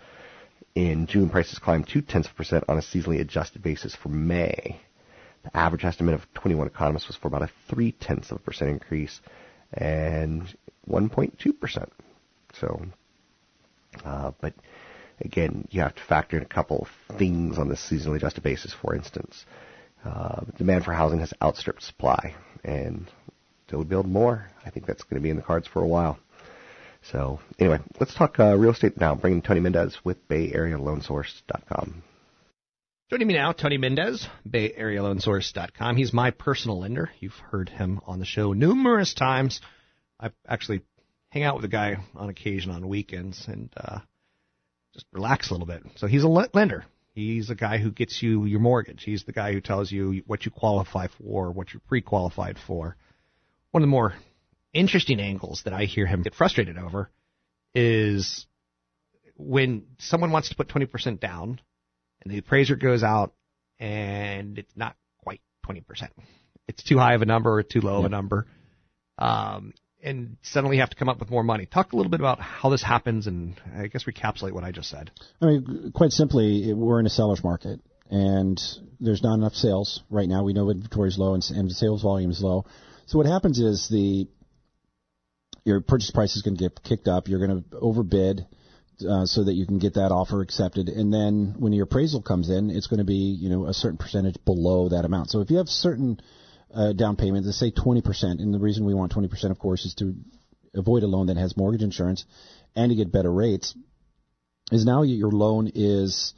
In 0.73 1.05
June, 1.05 1.29
prices 1.29 1.59
climbed 1.59 1.87
two 1.87 2.01
tenths 2.01 2.27
of 2.27 2.33
a 2.33 2.37
percent 2.37 2.63
on 2.67 2.79
a 2.79 2.81
seasonally 2.81 3.21
adjusted 3.21 3.61
basis 3.61 3.95
for 3.95 4.09
May. 4.09 4.81
The 5.43 5.55
average 5.55 5.85
estimate 5.85 6.15
of 6.15 6.33
21 6.33 6.65
economists 6.65 7.07
was 7.07 7.17
for 7.17 7.27
about 7.27 7.43
a 7.43 7.49
three 7.69 7.91
tenths 7.91 8.31
of 8.31 8.37
a 8.37 8.41
percent 8.41 8.71
increase, 8.71 9.21
and 9.73 10.43
1.2%. 10.89 11.89
So, 12.59 12.85
uh, 14.03 14.31
but 14.41 14.53
again, 15.19 15.67
you 15.71 15.81
have 15.81 15.95
to 15.95 16.03
factor 16.03 16.37
in 16.37 16.43
a 16.43 16.47
couple 16.47 16.87
of 17.09 17.17
things 17.17 17.57
on 17.57 17.69
this 17.69 17.85
seasonally 17.91 18.17
adjusted 18.17 18.43
basis. 18.43 18.73
For 18.73 18.95
instance, 18.95 19.45
uh, 20.05 20.41
demand 20.57 20.85
for 20.85 20.93
housing 20.93 21.19
has 21.19 21.33
outstripped 21.41 21.83
supply, 21.83 22.35
and 22.63 23.09
we 23.77 23.85
build 23.85 24.07
more, 24.07 24.47
I 24.65 24.69
think 24.69 24.85
that's 24.85 25.03
going 25.03 25.21
to 25.21 25.23
be 25.23 25.29
in 25.29 25.35
the 25.35 25.41
cards 25.41 25.67
for 25.67 25.81
a 25.81 25.87
while. 25.87 26.19
So, 27.11 27.39
anyway, 27.59 27.79
let's 27.99 28.15
talk 28.15 28.39
uh, 28.39 28.55
real 28.57 28.71
estate 28.71 28.97
now. 28.97 29.15
Bringing 29.15 29.41
Tony 29.41 29.59
Mendez 29.59 29.97
with 30.03 30.25
BayAreaLoanSource.com. 30.29 32.03
Joining 33.09 33.27
me 33.27 33.33
now, 33.33 33.51
Tony 33.51 33.77
Mendez, 33.77 34.27
BayAreaLoanSource.com. 34.47 35.97
He's 35.97 36.13
my 36.13 36.31
personal 36.31 36.79
lender. 36.79 37.11
You've 37.19 37.33
heard 37.33 37.69
him 37.69 37.99
on 38.07 38.19
the 38.19 38.25
show 38.25 38.53
numerous 38.53 39.13
times. 39.13 39.59
I 40.19 40.31
actually 40.47 40.81
hang 41.29 41.43
out 41.43 41.55
with 41.55 41.63
the 41.63 41.67
guy 41.67 41.97
on 42.15 42.29
occasion 42.29 42.71
on 42.71 42.87
weekends 42.87 43.45
and 43.47 43.69
uh, 43.75 43.99
just 44.93 45.05
relax 45.11 45.49
a 45.49 45.53
little 45.53 45.67
bit. 45.67 45.83
So 45.95 46.07
he's 46.07 46.23
a 46.23 46.27
lender. 46.27 46.85
He's 47.13 47.47
the 47.47 47.55
guy 47.55 47.77
who 47.77 47.91
gets 47.91 48.21
you 48.23 48.45
your 48.45 48.59
mortgage. 48.59 49.03
He's 49.03 49.23
the 49.23 49.33
guy 49.33 49.53
who 49.53 49.61
tells 49.61 49.91
you 49.91 50.23
what 50.25 50.45
you 50.45 50.51
qualify 50.51 51.07
for, 51.19 51.51
what 51.51 51.73
you're 51.73 51.81
pre-qualified 51.87 52.57
for. 52.65 52.95
One 53.71 53.83
of 53.83 53.87
the 53.87 53.91
more 53.91 54.13
interesting 54.73 55.19
angles 55.19 55.61
that 55.65 55.73
I 55.73 55.85
hear 55.85 56.07
him 56.07 56.23
get 56.23 56.33
frustrated 56.33 56.77
over 56.77 57.11
is 57.75 58.47
when 59.35 59.83
someone 59.99 60.31
wants 60.31 60.49
to 60.49 60.55
put 60.55 60.69
20% 60.69 61.19
down 61.19 61.61
and 62.21 62.33
the 62.33 62.39
appraiser 62.39 62.75
goes 62.75 63.03
out 63.03 63.33
and 63.79 64.57
it's 64.57 64.75
not 64.75 64.95
quite 65.23 65.41
20%. 65.67 65.83
It's 66.67 66.83
too 66.83 66.97
high 66.97 67.13
of 67.13 67.21
a 67.21 67.25
number 67.25 67.53
or 67.53 67.63
too 67.63 67.81
low 67.81 67.99
of 67.99 68.05
a 68.05 68.09
number. 68.09 68.47
Um, 69.17 69.73
and 70.03 70.37
suddenly 70.41 70.77
have 70.77 70.89
to 70.89 70.95
come 70.95 71.09
up 71.09 71.19
with 71.19 71.29
more 71.29 71.43
money. 71.43 71.65
Talk 71.65 71.93
a 71.93 71.95
little 71.95 72.09
bit 72.09 72.19
about 72.19 72.39
how 72.39 72.69
this 72.69 72.83
happens, 72.83 73.27
and 73.27 73.59
I 73.75 73.87
guess 73.87 74.05
recapitulate 74.05 74.53
what 74.53 74.63
I 74.63 74.71
just 74.71 74.89
said. 74.89 75.11
I 75.41 75.45
mean, 75.45 75.91
quite 75.95 76.11
simply, 76.11 76.73
we're 76.73 76.99
in 76.99 77.05
a 77.05 77.09
seller's 77.09 77.43
market, 77.43 77.79
and 78.09 78.61
there's 78.99 79.23
not 79.23 79.35
enough 79.35 79.53
sales 79.53 80.03
right 80.09 80.27
now. 80.27 80.43
We 80.43 80.53
know 80.53 80.69
inventory 80.69 81.09
is 81.09 81.17
low 81.17 81.33
and, 81.33 81.43
and 81.49 81.71
sales 81.71 82.03
volume 82.03 82.31
is 82.31 82.41
low. 82.41 82.65
So 83.05 83.17
what 83.17 83.27
happens 83.27 83.59
is 83.59 83.87
the 83.89 84.27
your 85.65 85.79
purchase 85.81 86.11
price 86.11 86.35
is 86.35 86.41
going 86.41 86.57
to 86.57 86.63
get 86.63 86.83
kicked 86.83 87.07
up. 87.07 87.27
You're 87.27 87.45
going 87.45 87.63
to 87.63 87.77
overbid. 87.77 88.45
Uh, 89.09 89.25
so 89.25 89.43
that 89.43 89.53
you 89.53 89.65
can 89.65 89.79
get 89.79 89.95
that 89.95 90.11
offer 90.11 90.41
accepted, 90.41 90.87
and 90.87 91.11
then 91.11 91.55
when 91.57 91.73
your 91.73 91.85
appraisal 91.85 92.21
comes 92.21 92.51
in, 92.51 92.69
it's 92.69 92.85
going 92.85 92.99
to 92.99 93.03
be 93.03 93.35
you 93.37 93.49
know 93.49 93.65
a 93.65 93.73
certain 93.73 93.97
percentage 93.97 94.35
below 94.45 94.89
that 94.89 95.03
amount. 95.03 95.31
So 95.31 95.41
if 95.41 95.49
you 95.49 95.57
have 95.57 95.67
certain 95.67 96.21
uh, 96.73 96.93
down 96.93 97.15
payment, 97.15 97.45
let's 97.45 97.59
say 97.59 97.71
20%, 97.71 98.23
and 98.23 98.53
the 98.53 98.59
reason 98.59 98.85
we 98.85 98.93
want 98.93 99.13
20%, 99.13 99.51
of 99.51 99.59
course, 99.59 99.85
is 99.85 99.93
to 99.95 100.15
avoid 100.73 101.03
a 101.03 101.07
loan 101.07 101.27
that 101.27 101.37
has 101.37 101.55
mortgage 101.55 101.83
insurance 101.83 102.25
and 102.75 102.89
to 102.89 102.95
get 102.95 103.11
better 103.11 103.31
rates, 103.31 103.75
is 104.71 104.85
now 104.85 105.03
your 105.03 105.31
loan 105.31 105.71
is 105.75 106.33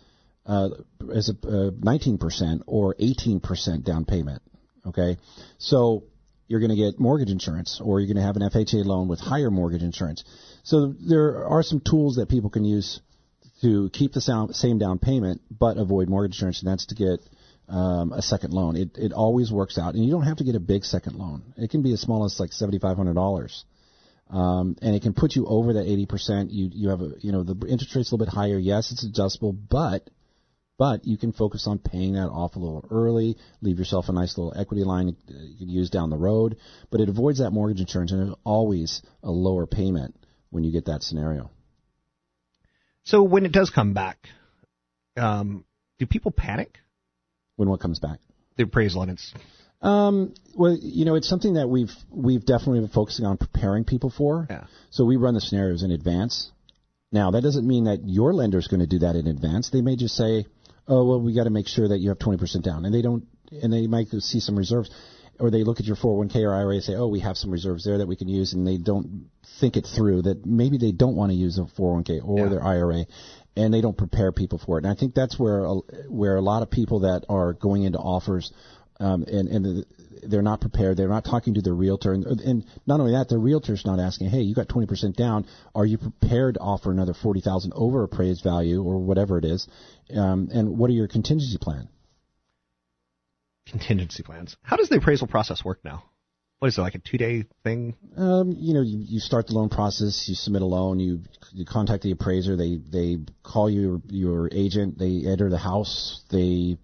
uh, 0.45 0.69
as 1.13 1.29
a 1.29 1.47
uh, 1.47 1.71
19% 1.71 2.61
or 2.67 2.95
18% 2.95 3.83
down 3.83 4.05
payment. 4.05 4.41
Okay, 4.85 5.17
so 5.57 6.03
you're 6.47 6.59
going 6.59 6.69
to 6.69 6.75
get 6.75 6.99
mortgage 6.99 7.31
insurance, 7.31 7.81
or 7.83 7.99
you're 7.99 8.13
going 8.13 8.21
to 8.21 8.27
have 8.27 8.35
an 8.35 8.43
FHA 8.43 8.85
loan 8.85 9.07
with 9.07 9.19
higher 9.19 9.49
mortgage 9.49 9.81
insurance. 9.81 10.23
So 10.63 10.93
there 10.99 11.47
are 11.47 11.63
some 11.63 11.79
tools 11.79 12.17
that 12.17 12.29
people 12.29 12.51
can 12.51 12.65
use 12.65 12.99
to 13.61 13.89
keep 13.93 14.13
the 14.13 14.49
same 14.51 14.77
down 14.77 14.99
payment 14.99 15.41
but 15.49 15.77
avoid 15.77 16.09
mortgage 16.09 16.35
insurance, 16.35 16.61
and 16.61 16.71
that's 16.71 16.87
to 16.87 16.95
get 16.95 17.19
um, 17.67 18.13
a 18.13 18.21
second 18.21 18.53
loan. 18.53 18.75
It 18.75 18.97
it 18.97 19.13
always 19.13 19.51
works 19.51 19.77
out, 19.77 19.95
and 19.95 20.05
you 20.05 20.11
don't 20.11 20.23
have 20.23 20.37
to 20.37 20.43
get 20.43 20.55
a 20.55 20.59
big 20.59 20.85
second 20.85 21.15
loan. 21.15 21.53
It 21.57 21.69
can 21.69 21.81
be 21.81 21.93
as 21.93 22.01
small 22.01 22.25
as 22.25 22.39
like 22.39 22.53
seventy 22.53 22.79
five 22.79 22.97
hundred 22.97 23.15
dollars, 23.15 23.65
um, 24.29 24.75
and 24.81 24.95
it 24.95 25.01
can 25.01 25.13
put 25.13 25.35
you 25.35 25.45
over 25.47 25.73
that 25.73 25.85
eighty 25.85 26.05
percent. 26.05 26.51
You 26.51 26.69
you 26.71 26.89
have 26.89 27.01
a 27.01 27.11
you 27.19 27.31
know 27.31 27.43
the 27.43 27.55
interest 27.67 27.95
rate's 27.95 28.11
a 28.11 28.15
little 28.15 28.25
bit 28.25 28.33
higher. 28.33 28.57
Yes, 28.57 28.91
it's 28.91 29.03
adjustable, 29.03 29.53
but 29.53 30.09
But 30.77 31.05
you 31.07 31.17
can 31.17 31.31
focus 31.31 31.67
on 31.67 31.79
paying 31.79 32.13
that 32.13 32.27
off 32.27 32.55
a 32.55 32.59
little 32.59 32.85
early, 32.91 33.37
leave 33.61 33.79
yourself 33.79 34.09
a 34.09 34.11
nice 34.11 34.37
little 34.37 34.53
equity 34.59 34.83
line 34.83 35.15
uh, 35.29 35.33
you 35.33 35.57
can 35.57 35.69
use 35.69 35.89
down 35.89 36.09
the 36.09 36.17
road. 36.17 36.57
But 36.91 36.99
it 36.99 37.09
avoids 37.09 37.39
that 37.39 37.51
mortgage 37.51 37.79
insurance, 37.79 38.11
and 38.11 38.19
there's 38.21 38.35
always 38.43 39.01
a 39.23 39.31
lower 39.31 39.65
payment 39.65 40.15
when 40.49 40.63
you 40.63 40.71
get 40.71 40.85
that 40.85 41.01
scenario. 41.01 41.49
So 43.03 43.23
when 43.23 43.45
it 43.45 43.51
does 43.51 43.69
come 43.69 43.93
back, 43.93 44.17
um, 45.15 45.63
do 45.99 46.05
people 46.05 46.31
panic? 46.31 46.79
When 47.55 47.69
what 47.69 47.79
comes 47.79 47.99
back? 47.99 48.19
The 48.57 48.63
appraisal 48.63 49.01
and 49.01 49.11
it's 49.11 49.33
Um, 49.81 50.33
well, 50.55 50.77
you 50.81 51.05
know, 51.05 51.15
it's 51.15 51.27
something 51.27 51.55
that 51.55 51.67
we've 51.69 51.91
we've 52.09 52.45
definitely 52.45 52.79
been 52.79 52.89
focusing 52.89 53.25
on 53.25 53.37
preparing 53.37 53.83
people 53.83 54.09
for. 54.09 54.47
Yeah. 54.49 54.65
So 54.89 55.05
we 55.05 55.15
run 55.17 55.33
the 55.33 55.41
scenarios 55.41 55.83
in 55.83 55.91
advance. 55.91 56.51
Now, 57.11 57.31
that 57.31 57.41
doesn't 57.43 57.67
mean 57.67 57.85
that 57.85 57.99
your 58.07 58.33
lender 58.33 58.57
is 58.57 58.67
going 58.67 58.79
to 58.79 58.87
do 58.87 58.99
that 58.99 59.15
in 59.15 59.27
advance. 59.27 59.69
They 59.69 59.81
may 59.81 59.95
just 59.95 60.15
say, 60.15 60.45
"Oh, 60.87 61.05
well, 61.05 61.21
we 61.21 61.33
got 61.33 61.43
to 61.43 61.49
make 61.49 61.67
sure 61.67 61.87
that 61.87 61.99
you 61.99 62.09
have 62.09 62.19
20% 62.19 62.63
down," 62.63 62.83
and 62.85 62.93
they 62.93 63.01
don't, 63.01 63.25
and 63.61 63.71
they 63.71 63.87
might 63.87 64.09
see 64.09 64.39
some 64.39 64.57
reserves, 64.57 64.89
or 65.39 65.51
they 65.51 65.63
look 65.63 65.79
at 65.79 65.85
your 65.85 65.95
401k 65.97 66.43
or 66.43 66.53
IRA 66.53 66.75
and 66.75 66.83
say, 66.83 66.95
"Oh, 66.95 67.07
we 67.07 67.19
have 67.19 67.37
some 67.37 67.51
reserves 67.51 67.85
there 67.85 67.99
that 67.99 68.07
we 68.07 68.15
can 68.15 68.27
use," 68.27 68.53
and 68.53 68.65
they 68.65 68.77
don't 68.77 69.29
think 69.59 69.77
it 69.77 69.85
through 69.85 70.23
that 70.23 70.45
maybe 70.45 70.77
they 70.77 70.91
don't 70.91 71.15
want 71.15 71.31
to 71.31 71.37
use 71.37 71.57
a 71.57 71.65
401k 71.65 72.19
or 72.21 72.39
Yeah. 72.39 72.49
their 72.49 72.63
IRA, 72.63 73.05
and 73.55 73.73
they 73.73 73.81
don't 73.81 73.97
prepare 73.97 74.31
people 74.31 74.59
for 74.63 74.77
it. 74.77 74.85
And 74.85 74.91
I 74.91 74.95
think 74.95 75.13
that's 75.13 75.39
where 75.39 75.65
a, 75.65 75.75
where 76.09 76.35
a 76.35 76.41
lot 76.41 76.61
of 76.61 76.69
people 76.69 77.01
that 77.01 77.25
are 77.29 77.53
going 77.53 77.83
into 77.83 77.99
offers 77.99 78.51
um, 78.99 79.23
and 79.23 79.49
and 79.49 79.85
they're 80.23 80.41
not 80.41 80.61
prepared. 80.61 80.97
They're 80.97 81.09
not 81.09 81.25
talking 81.25 81.55
to 81.55 81.61
their 81.61 81.73
realtor, 81.73 82.13
and, 82.13 82.25
and 82.25 82.65
not 82.87 82.99
only 82.99 83.11
that, 83.11 83.27
the 83.27 83.37
realtor's 83.37 83.85
not 83.85 83.99
asking, 83.99 84.29
"Hey, 84.29 84.41
you 84.41 84.55
got 84.55 84.69
20% 84.69 85.15
down. 85.15 85.45
Are 85.75 85.85
you 85.85 85.97
prepared 85.97 86.55
to 86.55 86.61
offer 86.61 86.91
another 86.91 87.13
40,000 87.13 87.73
over 87.75 88.03
appraised 88.03 88.43
value 88.43 88.81
or 88.81 88.99
whatever 88.99 89.37
it 89.37 89.45
is? 89.45 89.67
Um, 90.15 90.49
and 90.53 90.77
what 90.77 90.89
are 90.89 90.93
your 90.93 91.07
contingency 91.07 91.57
plan?" 91.59 91.89
contingency 93.67 94.23
plans. 94.23 94.55
How 94.61 94.75
does 94.75 94.89
the 94.89 94.97
appraisal 94.97 95.27
process 95.27 95.65
work 95.65 95.79
now? 95.83 96.03
What 96.65 96.69
is 96.69 96.79
it 96.79 96.81
like 96.81 96.95
a 96.95 96.97
two 96.97 97.19
day 97.19 97.45
thing? 97.63 97.93
Um, 98.17 98.55
you 98.57 98.73
know, 98.73 98.81
you, 98.81 98.97
you 98.97 99.19
start 99.19 99.45
the 99.45 99.53
loan 99.53 99.69
process, 99.69 100.25
you 100.27 100.33
submit 100.33 100.63
a 100.63 100.65
loan, 100.65 100.99
you, 100.99 101.19
you 101.53 101.63
contact 101.63 102.01
the 102.01 102.09
appraiser, 102.09 102.55
they 102.55 102.77
they 102.91 103.17
call 103.43 103.69
your 103.69 104.01
your 104.09 104.49
agent, 104.51 104.97
they 104.97 105.25
enter 105.27 105.47
the 105.47 105.59
house, 105.59 106.23
they 106.31 106.77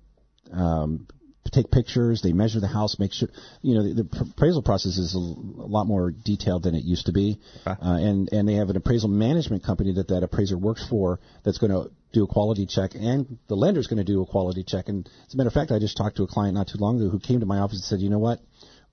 um, 0.53 1.07
take 1.51 1.71
pictures, 1.71 2.21
they 2.21 2.31
measure 2.31 2.59
the 2.59 2.67
house, 2.67 2.99
make 2.99 3.11
sure 3.11 3.29
you 3.63 3.73
know 3.73 3.81
the, 3.91 4.03
the 4.03 4.29
appraisal 4.29 4.61
process 4.61 4.99
is 4.99 5.15
a 5.15 5.17
lot 5.17 5.87
more 5.87 6.11
detailed 6.11 6.61
than 6.61 6.75
it 6.75 6.83
used 6.83 7.07
to 7.07 7.11
be, 7.11 7.39
Okay. 7.65 7.71
uh, 7.81 7.95
and 7.95 8.31
and 8.31 8.47
they 8.47 8.53
have 8.53 8.69
an 8.69 8.77
appraisal 8.77 9.09
management 9.09 9.63
company 9.63 9.93
that 9.93 10.09
that 10.09 10.21
appraiser 10.21 10.59
works 10.59 10.87
for 10.87 11.19
that's 11.43 11.57
going 11.57 11.71
to 11.71 11.89
do 12.13 12.23
a 12.23 12.27
quality 12.27 12.67
check, 12.67 12.91
and 12.93 13.39
the 13.47 13.55
lender's 13.55 13.87
going 13.87 13.97
to 13.97 14.03
do 14.03 14.21
a 14.21 14.27
quality 14.27 14.63
check. 14.63 14.89
And 14.89 15.09
as 15.27 15.33
a 15.33 15.37
matter 15.37 15.47
of 15.47 15.53
fact, 15.55 15.71
I 15.71 15.79
just 15.79 15.97
talked 15.97 16.17
to 16.17 16.23
a 16.23 16.27
client 16.27 16.53
not 16.53 16.67
too 16.67 16.77
long 16.77 17.01
ago 17.01 17.09
who 17.09 17.19
came 17.19 17.39
to 17.39 17.47
my 17.47 17.57
office 17.57 17.77
and 17.77 17.83
said, 17.85 17.99
you 17.99 18.11
know 18.11 18.19
what, 18.19 18.39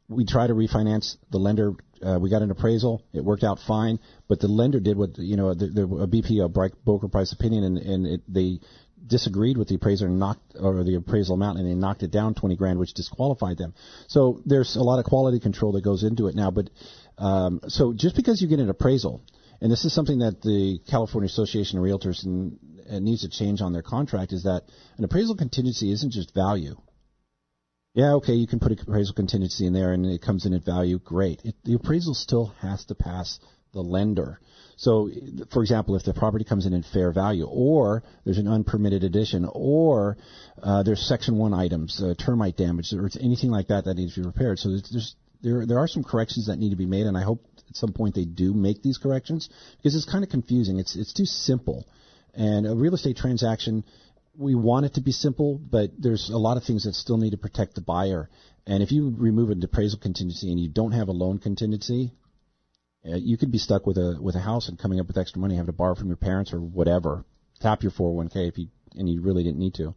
we 0.08 0.24
tried 0.24 0.48
to 0.48 0.54
refinance 0.54 1.16
the 1.30 1.38
lender. 1.38 1.72
Uh, 2.02 2.18
we 2.20 2.30
got 2.30 2.42
an 2.42 2.50
appraisal. 2.50 3.02
It 3.12 3.24
worked 3.24 3.44
out 3.44 3.58
fine, 3.66 3.98
but 4.28 4.40
the 4.40 4.48
lender 4.48 4.80
did 4.80 4.96
what 4.96 5.18
you 5.18 5.36
know. 5.36 5.54
The, 5.54 5.66
the, 5.66 5.82
a 5.82 6.06
BP, 6.06 6.44
a 6.44 6.48
broker 6.48 7.08
price 7.08 7.32
opinion, 7.32 7.64
and, 7.64 7.78
and 7.78 8.06
it, 8.06 8.22
they 8.28 8.60
disagreed 9.06 9.56
with 9.56 9.68
the 9.68 9.74
appraiser 9.74 10.06
and 10.06 10.18
knocked 10.18 10.56
or 10.58 10.84
the 10.84 10.94
appraisal 10.94 11.34
amount, 11.34 11.58
and 11.58 11.68
they 11.68 11.74
knocked 11.74 12.02
it 12.02 12.10
down 12.10 12.34
20 12.34 12.56
grand, 12.56 12.78
which 12.78 12.94
disqualified 12.94 13.58
them. 13.58 13.74
So 14.06 14.40
there's 14.44 14.76
a 14.76 14.82
lot 14.82 14.98
of 14.98 15.04
quality 15.04 15.40
control 15.40 15.72
that 15.72 15.82
goes 15.82 16.02
into 16.02 16.28
it 16.28 16.34
now. 16.34 16.50
But 16.50 16.70
um, 17.16 17.60
so 17.68 17.92
just 17.92 18.16
because 18.16 18.40
you 18.40 18.48
get 18.48 18.60
an 18.60 18.70
appraisal, 18.70 19.22
and 19.60 19.70
this 19.70 19.84
is 19.84 19.92
something 19.92 20.20
that 20.20 20.40
the 20.42 20.80
California 20.88 21.26
Association 21.26 21.78
of 21.78 21.84
Realtors 21.84 22.24
and 22.24 22.58
needs 23.04 23.22
to 23.22 23.28
change 23.28 23.60
on 23.60 23.72
their 23.72 23.82
contract, 23.82 24.32
is 24.32 24.44
that 24.44 24.62
an 24.96 25.04
appraisal 25.04 25.36
contingency 25.36 25.90
isn't 25.92 26.12
just 26.12 26.34
value. 26.34 26.76
Yeah, 27.94 28.14
okay, 28.14 28.34
you 28.34 28.46
can 28.46 28.60
put 28.60 28.72
appraisal 28.80 29.14
contingency 29.14 29.66
in 29.66 29.72
there 29.72 29.92
and 29.92 30.06
it 30.06 30.22
comes 30.22 30.46
in 30.46 30.54
at 30.54 30.64
value. 30.64 30.98
Great. 30.98 31.40
It, 31.44 31.56
the 31.64 31.74
appraisal 31.74 32.14
still 32.14 32.54
has 32.60 32.84
to 32.86 32.94
pass 32.94 33.40
the 33.72 33.80
lender. 33.80 34.40
So, 34.76 35.10
for 35.52 35.62
example, 35.62 35.96
if 35.96 36.04
the 36.04 36.14
property 36.14 36.44
comes 36.44 36.64
in 36.64 36.72
at 36.72 36.84
fair 36.84 37.12
value, 37.12 37.46
or 37.46 38.04
there's 38.24 38.38
an 38.38 38.46
unpermitted 38.46 39.02
addition, 39.02 39.48
or 39.52 40.16
uh, 40.62 40.84
there's 40.84 41.06
Section 41.06 41.36
1 41.36 41.52
items, 41.52 42.00
uh, 42.02 42.14
termite 42.14 42.56
damage, 42.56 42.92
or 42.92 43.10
anything 43.20 43.50
like 43.50 43.68
that 43.68 43.84
that 43.84 43.94
needs 43.94 44.14
to 44.14 44.20
be 44.20 44.26
repaired. 44.26 44.58
So 44.58 44.70
there's 44.70 45.16
there 45.42 45.66
there 45.66 45.78
are 45.78 45.88
some 45.88 46.04
corrections 46.04 46.46
that 46.46 46.58
need 46.58 46.70
to 46.70 46.76
be 46.76 46.86
made, 46.86 47.06
and 47.06 47.16
I 47.16 47.22
hope 47.22 47.44
at 47.68 47.76
some 47.76 47.92
point 47.92 48.14
they 48.14 48.24
do 48.24 48.54
make 48.54 48.82
these 48.82 48.98
corrections 48.98 49.48
because 49.76 49.94
it's 49.94 50.04
kind 50.04 50.24
of 50.24 50.30
confusing. 50.30 50.78
It's 50.78 50.96
it's 50.96 51.12
too 51.12 51.26
simple, 51.26 51.86
and 52.34 52.66
a 52.66 52.74
real 52.74 52.94
estate 52.94 53.16
transaction 53.16 53.84
we 54.38 54.54
want 54.54 54.86
it 54.86 54.94
to 54.94 55.00
be 55.00 55.10
simple, 55.12 55.58
but 55.58 55.90
there's 55.98 56.30
a 56.30 56.38
lot 56.38 56.56
of 56.56 56.64
things 56.64 56.84
that 56.84 56.94
still 56.94 57.18
need 57.18 57.30
to 57.30 57.36
protect 57.36 57.74
the 57.74 57.80
buyer. 57.80 58.30
And 58.66 58.82
if 58.82 58.92
you 58.92 59.12
remove 59.16 59.50
an 59.50 59.62
appraisal 59.62 59.98
contingency 59.98 60.50
and 60.50 60.60
you 60.60 60.68
don't 60.68 60.92
have 60.92 61.08
a 61.08 61.12
loan 61.12 61.38
contingency, 61.38 62.12
uh, 63.04 63.16
you 63.16 63.36
could 63.36 63.50
be 63.50 63.58
stuck 63.58 63.86
with 63.86 63.96
a 63.98 64.16
with 64.20 64.36
a 64.36 64.40
house 64.40 64.68
and 64.68 64.78
coming 64.78 65.00
up 65.00 65.08
with 65.08 65.18
extra 65.18 65.40
money, 65.40 65.56
having 65.56 65.66
to 65.66 65.72
borrow 65.72 65.94
from 65.94 66.06
your 66.08 66.16
parents 66.16 66.52
or 66.52 66.60
whatever. 66.60 67.24
Tap 67.60 67.82
your 67.82 67.90
401k 67.92 68.48
if 68.48 68.58
you 68.58 68.68
and 68.94 69.08
you 69.08 69.20
really 69.22 69.42
didn't 69.42 69.58
need 69.58 69.74
to. 69.74 69.94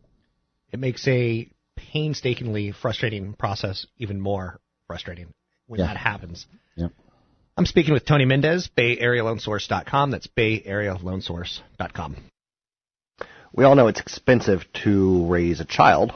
It 0.72 0.80
makes 0.80 1.08
a 1.08 1.50
painstakingly 1.76 2.72
frustrating 2.72 3.34
process 3.34 3.86
even 3.98 4.20
more 4.20 4.60
frustrating 4.88 5.34
when 5.68 5.80
Yeah. 5.80 5.88
that 5.88 5.98
happens. 5.98 6.48
Yep. 6.76 6.92
I'm 7.58 7.66
speaking 7.66 7.94
with 7.94 8.06
Tony 8.06 8.26
Mendez, 8.26 8.70
BayAreaLoanSource.com. 8.78 10.12
That's 10.12 10.28
BayAreaLoanSource.com. 10.28 12.16
We 13.54 13.66
all 13.66 13.76
know 13.76 13.88
it's 13.88 14.00
expensive 14.00 14.64
to 14.86 15.28
raise 15.28 15.60
a 15.60 15.66
child. 15.66 16.14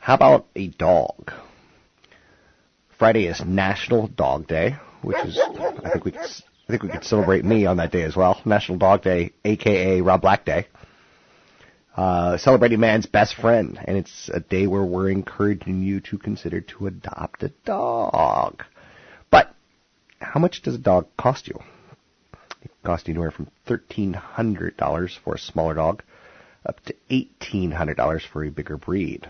How 0.00 0.14
about 0.14 0.46
a 0.56 0.66
dog? 0.66 1.30
Friday 2.98 3.26
is 3.26 3.44
National 3.44 4.08
Dog 4.08 4.48
Day, 4.48 4.74
which 5.02 5.18
is 5.24 5.38
I 5.38 5.90
think 5.90 6.04
we 6.04 6.10
could, 6.10 6.20
I 6.20 6.70
think 6.70 6.82
we 6.82 6.88
could 6.88 7.04
celebrate 7.04 7.44
me 7.44 7.66
on 7.66 7.76
that 7.76 7.92
day 7.92 8.02
as 8.02 8.16
well. 8.16 8.40
National 8.44 8.76
Dog 8.76 9.02
Day, 9.02 9.34
aka 9.44 10.00
Rob 10.00 10.20
Black 10.20 10.44
Day. 10.44 10.66
Uh, 11.96 12.36
celebrating 12.38 12.80
man's 12.80 13.06
best 13.06 13.36
friend, 13.36 13.78
and 13.84 13.96
it's 13.96 14.28
a 14.28 14.40
day 14.40 14.66
where 14.66 14.84
we're 14.84 15.10
encouraging 15.10 15.82
you 15.82 16.00
to 16.00 16.18
consider 16.18 16.60
to 16.60 16.88
adopt 16.88 17.44
a 17.44 17.52
dog. 17.64 18.64
But 19.30 19.54
how 20.20 20.40
much 20.40 20.62
does 20.62 20.74
a 20.74 20.78
dog 20.78 21.06
cost 21.16 21.46
you? 21.46 21.58
It 22.62 22.70
costs 22.82 23.06
you 23.06 23.12
anywhere 23.12 23.30
from 23.30 23.48
thirteen 23.64 24.12
hundred 24.12 24.76
dollars 24.76 25.16
for 25.24 25.34
a 25.36 25.38
smaller 25.38 25.74
dog, 25.74 26.02
up 26.66 26.84
to 26.84 26.94
eighteen 27.10 27.70
hundred 27.70 27.96
dollars 27.96 28.24
for 28.24 28.44
a 28.44 28.50
bigger 28.50 28.76
breed. 28.76 29.28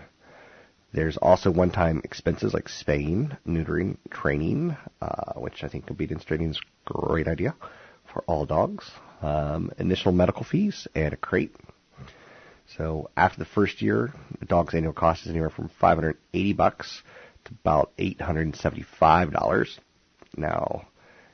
There's 0.93 1.17
also 1.17 1.51
one-time 1.51 2.01
expenses 2.03 2.53
like 2.53 2.69
spaying, 2.69 3.35
neutering, 3.47 3.97
training, 4.09 4.75
uh, 5.01 5.33
which 5.33 5.63
I 5.63 5.67
think 5.67 5.91
obedience 5.91 6.23
training 6.23 6.51
is 6.51 6.59
a 6.59 6.93
great 6.93 7.27
idea 7.27 7.55
for 8.11 8.23
all 8.25 8.45
dogs. 8.45 8.89
Um, 9.21 9.71
initial 9.77 10.11
medical 10.11 10.43
fees 10.43 10.87
and 10.95 11.13
a 11.13 11.17
crate. 11.17 11.55
So 12.77 13.09
after 13.15 13.39
the 13.39 13.45
first 13.45 13.81
year, 13.81 14.13
the 14.39 14.45
dog's 14.45 14.73
annual 14.73 14.93
cost 14.93 15.23
is 15.25 15.29
anywhere 15.29 15.49
from 15.49 15.69
580 15.79 16.53
bucks 16.53 17.01
to 17.45 17.51
about 17.63 17.91
875 17.97 19.31
dollars. 19.31 19.79
Now, 20.35 20.87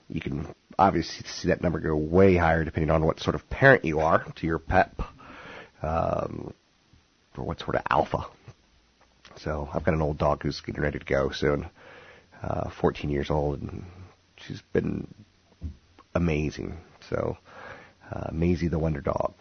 you 0.07 0.21
can 0.21 0.47
obviously 0.77 1.25
see 1.27 1.49
that 1.49 1.61
number 1.61 1.79
go 1.79 1.95
way 1.95 2.35
higher 2.35 2.63
depending 2.63 2.91
on 2.91 3.05
what 3.05 3.19
sort 3.19 3.35
of 3.35 3.49
parent 3.49 3.85
you 3.85 3.99
are 3.99 4.23
to 4.35 4.47
your 4.47 4.59
pet, 4.59 4.91
um, 5.83 6.53
or 7.37 7.43
what 7.43 7.59
sort 7.59 7.75
of 7.75 7.83
alpha. 7.89 8.25
So 9.37 9.69
I've 9.73 9.83
got 9.83 9.93
an 9.93 10.01
old 10.01 10.17
dog 10.17 10.43
who's 10.43 10.61
getting 10.61 10.81
ready 10.81 10.99
to 10.99 11.05
go 11.05 11.31
soon, 11.31 11.69
uh, 12.41 12.69
14 12.69 13.09
years 13.09 13.29
old, 13.29 13.61
and 13.61 13.83
she's 14.37 14.61
been 14.73 15.07
amazing. 16.15 16.77
So 17.09 17.37
uh, 18.11 18.29
Maisie 18.31 18.67
the 18.67 18.79
Wonder 18.79 19.01
Dog. 19.01 19.33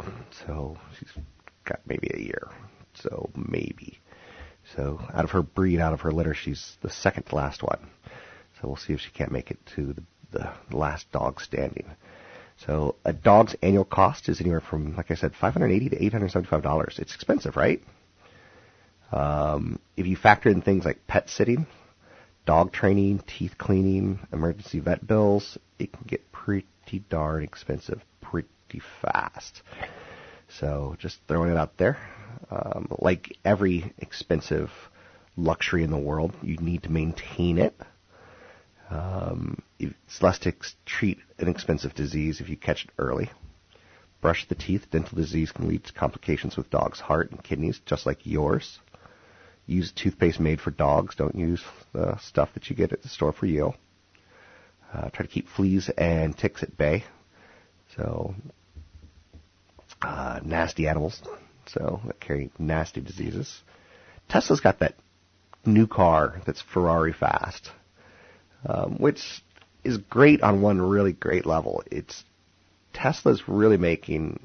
So 0.46 0.76
she's 0.98 1.12
got 1.64 1.81
maybe 1.87 2.11
a 2.14 2.18
year. 2.18 2.48
So 2.94 3.31
maybe. 3.37 3.98
So 4.76 5.00
out 5.12 5.24
of 5.24 5.31
her 5.31 5.42
breed, 5.42 5.81
out 5.81 5.92
of 5.92 6.00
her 6.02 6.12
litter, 6.12 6.35
she's 6.35 6.76
the 6.83 6.90
second 6.90 7.24
to 7.24 7.37
last 7.37 7.62
one. 7.62 7.90
So 8.61 8.68
we'll 8.68 8.76
see 8.76 8.92
if 8.92 9.00
she 9.00 9.11
can't 9.11 9.33
make 9.33 9.50
it 9.50 9.59
to 9.76 9.94
the, 9.94 10.02
the 10.70 10.76
last 10.76 11.11
dog 11.12 11.40
standing. 11.40 11.87
So 12.66 12.96
a 13.05 13.12
dog's 13.12 13.57
annual 13.62 13.85
cost 13.85 14.29
is 14.29 14.40
anywhere 14.40 14.61
from, 14.61 14.96
like 14.96 15.11
I 15.11 15.14
said, 15.14 15.35
580 15.35 15.90
to 15.90 16.05
875 16.05 16.62
dollars. 16.62 16.96
It's 16.98 17.14
expensive, 17.14 17.57
right? 17.57 17.83
Um, 19.11 19.79
if 19.96 20.07
you 20.07 20.16
factor 20.16 20.48
in 20.48 20.62
things 20.62 20.85
like 20.85 21.07
pet 21.07 21.29
sitting, 21.29 21.66
dog 22.46 22.72
training, 22.72 23.22
teeth 23.27 23.57
cleaning, 23.59 24.20
emergency 24.33 24.81
vet 24.81 25.07
bills, 25.07 25.59
it 25.79 25.92
can 25.92 26.05
get 26.07 26.33
pretty 26.33 27.05
darn 27.11 27.42
expensive 27.42 28.03
pretty 28.20 28.81
fast. 29.03 29.62
So 30.59 30.96
just 30.98 31.18
throwing 31.29 31.51
it 31.51 31.57
out 31.57 31.77
there. 31.79 31.98
Um, 32.51 32.88
like 32.98 33.37
every 33.44 33.92
expensive 33.98 34.70
luxury 35.37 35.83
in 35.83 35.90
the 35.90 35.98
world, 35.98 36.35
you 36.42 36.57
need 36.59 36.85
to 36.85 36.92
maintain 36.92 37.59
it. 37.59 37.75
Um, 38.92 39.62
to 40.40 40.52
treat 40.85 41.18
an 41.38 41.48
expensive 41.48 41.94
disease 41.94 42.40
if 42.40 42.48
you 42.48 42.57
catch 42.57 42.85
it 42.85 42.90
early. 42.98 43.31
Brush 44.20 44.46
the 44.48 44.55
teeth. 44.55 44.87
Dental 44.90 45.16
disease 45.16 45.50
can 45.50 45.66
lead 45.66 45.85
to 45.85 45.92
complications 45.92 46.57
with 46.57 46.70
dogs' 46.70 47.00
heart 47.00 47.31
and 47.31 47.42
kidneys, 47.42 47.81
just 47.87 48.07
like 48.07 48.26
yours. 48.26 48.78
Use 49.66 49.92
toothpaste 49.92 50.40
made 50.40 50.61
for 50.61 50.70
dogs. 50.70 51.14
Don't 51.14 51.35
use 51.35 51.62
the 51.92 52.18
stuff 52.18 52.50
that 52.55 52.68
you 52.68 52.76
get 52.76 52.92
at 52.92 53.02
the 53.02 53.09
store 53.09 53.33
for 53.33 53.46
you. 53.46 53.72
Uh, 54.92 55.09
try 55.11 55.24
to 55.24 55.33
keep 55.33 55.48
fleas 55.48 55.88
and 55.96 56.37
ticks 56.37 56.62
at 56.62 56.76
bay. 56.76 57.05
So, 57.96 58.35
uh, 60.02 60.40
nasty 60.44 60.87
animals. 60.87 61.22
So, 61.66 62.00
that 62.07 62.20
carry 62.20 62.50
nasty 62.59 63.00
diseases. 63.00 63.62
Tesla's 64.28 64.61
got 64.61 64.81
that 64.81 64.96
new 65.64 65.87
car 65.87 66.42
that's 66.44 66.61
Ferrari 66.61 67.12
fast, 67.12 67.70
um, 68.66 68.96
which 68.98 69.42
is 69.85 69.98
great 69.98 70.42
on 70.42 70.62
one 70.62 70.81
really 70.81 71.12
great 71.12 71.46
level. 71.46 71.83
It's 71.90 72.25
Tesla's 72.92 73.48
really 73.48 73.77
making 73.77 74.38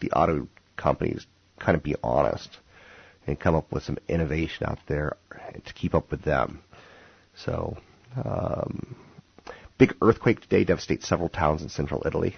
the 0.00 0.10
auto 0.12 0.48
companies 0.76 1.26
kind 1.58 1.76
of 1.76 1.82
be 1.82 1.96
honest 2.02 2.58
and 3.26 3.38
come 3.38 3.54
up 3.54 3.72
with 3.72 3.82
some 3.82 3.98
innovation 4.08 4.66
out 4.66 4.78
there 4.86 5.16
to 5.64 5.72
keep 5.72 5.94
up 5.94 6.10
with 6.10 6.22
them. 6.22 6.60
So, 7.34 7.76
um, 8.22 8.96
big 9.78 9.94
earthquake 10.00 10.40
today 10.40 10.64
devastates 10.64 11.08
several 11.08 11.28
towns 11.28 11.62
in 11.62 11.68
central 11.68 12.02
Italy. 12.06 12.36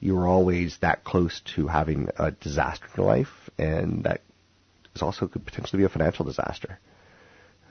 You 0.00 0.16
are 0.18 0.28
always 0.28 0.78
that 0.80 1.02
close 1.02 1.40
to 1.56 1.66
having 1.66 2.08
a 2.18 2.30
disaster 2.30 2.86
in 2.86 3.02
your 3.02 3.06
life, 3.06 3.50
and 3.58 4.04
that 4.04 4.20
is 4.94 5.02
also 5.02 5.26
could 5.26 5.44
potentially 5.44 5.78
be 5.80 5.84
a 5.84 5.88
financial 5.88 6.24
disaster. 6.24 6.78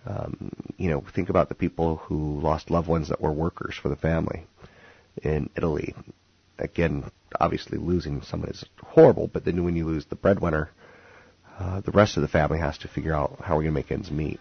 Um, 0.08 0.52
you 0.78 0.90
know, 0.90 1.04
think 1.14 1.30
about 1.30 1.50
the 1.50 1.56
people 1.56 1.98
who 1.98 2.40
lost 2.40 2.72
loved 2.72 2.88
ones 2.88 3.10
that 3.10 3.20
were 3.20 3.32
workers 3.32 3.76
for 3.76 3.90
the 3.90 3.96
family 3.98 4.48
in 5.22 5.50
Italy. 5.56 5.94
Again, 6.58 7.12
obviously 7.38 7.78
losing 7.78 8.22
someone 8.22 8.50
is 8.50 8.64
horrible, 8.82 9.28
but 9.28 9.44
then 9.44 9.66
when 9.66 9.76
you 9.76 9.86
lose 9.86 10.06
the 10.06 10.16
breadwinner, 10.16 10.70
uh, 11.60 11.82
the 11.82 11.92
rest 11.92 12.16
of 12.16 12.22
the 12.22 12.28
family 12.30 12.60
has 12.60 12.78
to 12.80 12.88
figure 12.88 13.14
out 13.14 13.40
how 13.44 13.56
we're 13.56 13.64
going 13.64 13.74
to 13.74 13.80
make 13.80 13.92
ends 13.92 14.10
meet. 14.10 14.40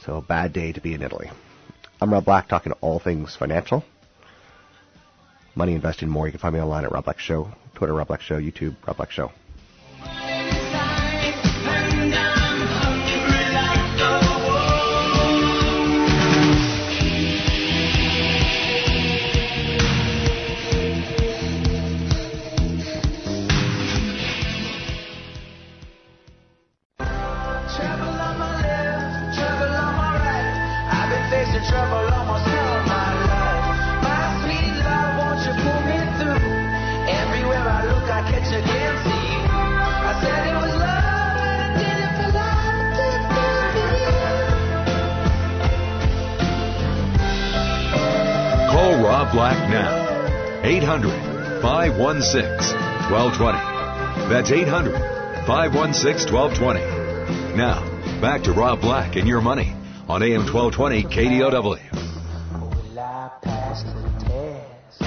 So, 0.00 0.16
a 0.16 0.22
bad 0.22 0.52
day 0.52 0.72
to 0.72 0.80
be 0.80 0.92
in 0.92 1.02
Italy. 1.02 1.30
I'm 2.00 2.12
Rob 2.12 2.24
Black, 2.24 2.48
talking 2.48 2.72
all 2.80 2.98
things 2.98 3.36
financial, 3.36 3.84
money, 5.54 5.74
investing, 5.74 6.08
more. 6.08 6.26
You 6.26 6.32
can 6.32 6.40
find 6.40 6.54
me 6.54 6.60
online 6.60 6.84
at 6.84 6.92
Rob 6.92 7.04
Black 7.04 7.20
Show, 7.20 7.52
Twitter, 7.76 7.94
Rob 7.94 8.08
Black 8.08 8.20
Show, 8.20 8.40
YouTube, 8.40 8.76
Rob 8.86 8.96
Black 8.96 9.12
Show. 9.12 9.30
516 52.22 53.10
1220. 53.10 53.58
That's 54.28 54.52
800 54.52 54.94
516 55.44 56.32
1220. 56.32 57.56
Now, 57.56 57.82
back 58.20 58.44
to 58.44 58.52
Rob 58.52 58.80
Black 58.80 59.16
and 59.16 59.26
your 59.26 59.40
money 59.40 59.74
on 60.08 60.22
AM 60.22 60.46
1220 60.46 61.02
KDOW. 61.02 61.62
Will 61.62 62.98
I 63.00 63.28
pass 63.42 63.82
the 63.82 63.90
test? 64.22 65.02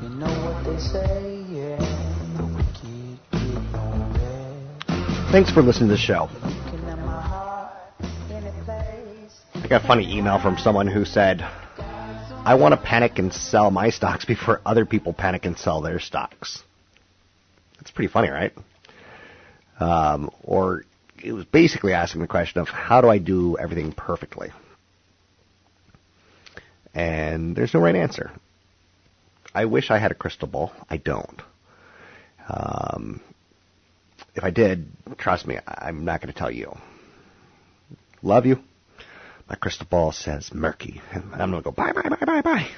You 0.00 0.10
know 0.10 0.30
what 0.44 0.62
they 0.62 0.78
say, 0.78 1.44
yeah. 1.50 1.76
The 2.36 2.46
wicked 2.46 3.18
get 3.32 3.72
no 3.72 3.82
rest. 4.14 5.32
Thanks 5.32 5.50
for 5.50 5.62
listening 5.62 5.88
to 5.88 5.96
the 5.96 6.00
show. 6.00 6.28
Looking 6.32 6.88
at 6.88 6.98
my 7.00 7.20
heart 7.20 7.72
in 8.30 8.46
a 8.46 8.52
place. 8.64 9.40
I 9.56 9.66
got 9.66 9.82
a 9.82 9.86
funny 9.88 10.16
email 10.16 10.38
from 10.38 10.56
someone 10.56 10.86
who 10.86 11.04
said, 11.04 11.44
I 12.42 12.54
want 12.54 12.72
to 12.72 12.80
panic 12.80 13.18
and 13.18 13.32
sell 13.32 13.70
my 13.70 13.90
stocks 13.90 14.24
before 14.34 14.60
other 14.64 14.86
people 14.86 15.12
panic 15.12 15.44
and 15.44 15.58
sell 15.58 15.82
their 15.82 16.00
stocks. 16.00 16.62
That's 17.78 17.90
pretty 17.90 18.10
funny, 18.10 18.30
right? 18.30 18.52
Um, 19.78 20.30
or 20.42 20.84
it 21.22 21.32
was 21.32 21.44
basically 21.44 21.92
asking 21.92 22.22
the 22.22 22.26
question 22.26 22.60
of 22.60 22.68
how 22.68 23.02
do 23.02 23.08
I 23.08 23.18
do 23.18 23.58
everything 23.58 23.92
perfectly? 23.92 24.50
And 26.94 27.54
there's 27.54 27.74
no 27.74 27.80
right 27.80 27.94
answer. 27.94 28.30
I 29.54 29.66
wish 29.66 29.90
I 29.90 29.98
had 29.98 30.10
a 30.10 30.14
crystal 30.14 30.48
ball. 30.48 30.72
I 30.88 30.96
don't. 30.96 31.42
Um, 32.48 33.20
if 34.34 34.44
I 34.44 34.50
did, 34.50 34.88
trust 35.18 35.46
me, 35.46 35.58
I'm 35.66 36.04
not 36.04 36.20
going 36.20 36.32
to 36.32 36.38
tell 36.38 36.50
you. 36.50 36.76
Love 38.22 38.46
you. 38.46 38.60
My 39.50 39.56
crystal 39.56 39.86
ball 39.90 40.12
says 40.12 40.54
murky. 40.54 41.02
And 41.10 41.24
I'm 41.32 41.50
going 41.50 41.60
to 41.60 41.62
go 41.62 41.72
bye, 41.72 41.92
bye, 41.92 42.08
bye, 42.08 42.24
bye, 42.24 42.40
bye. 42.40 42.68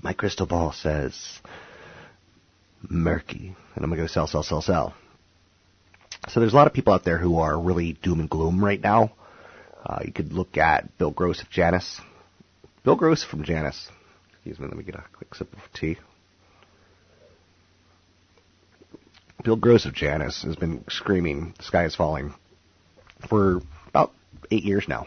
My 0.00 0.14
crystal 0.14 0.46
ball 0.46 0.72
says 0.72 1.38
murky. 2.88 3.54
And 3.74 3.84
I'm 3.84 3.90
going 3.90 3.98
to 3.98 4.04
go 4.04 4.06
sell, 4.06 4.26
sell, 4.26 4.42
sell, 4.42 4.62
sell. 4.62 4.94
So 6.28 6.40
there's 6.40 6.54
a 6.54 6.56
lot 6.56 6.66
of 6.66 6.72
people 6.72 6.94
out 6.94 7.04
there 7.04 7.18
who 7.18 7.38
are 7.40 7.60
really 7.60 7.92
doom 7.92 8.20
and 8.20 8.30
gloom 8.30 8.64
right 8.64 8.80
now. 8.80 9.12
Uh, 9.84 9.98
you 10.02 10.12
could 10.12 10.32
look 10.32 10.56
at 10.56 10.96
Bill 10.96 11.10
Gross 11.10 11.42
of 11.42 11.50
Janus. 11.50 12.00
Bill 12.82 12.96
Gross 12.96 13.22
from 13.22 13.44
Janus. 13.44 13.90
Excuse 14.32 14.58
me, 14.58 14.66
let 14.66 14.76
me 14.78 14.82
get 14.84 14.94
a 14.94 15.04
quick 15.12 15.34
sip 15.34 15.52
of 15.52 15.72
tea. 15.74 15.98
Bill 19.44 19.56
Gross 19.56 19.84
of 19.84 19.92
Janus 19.92 20.42
has 20.42 20.56
been 20.56 20.84
screaming, 20.88 21.54
the 21.58 21.64
sky 21.64 21.84
is 21.84 21.94
falling, 21.94 22.32
for 23.28 23.60
about 23.88 24.12
eight 24.50 24.64
years 24.64 24.86
now. 24.88 25.06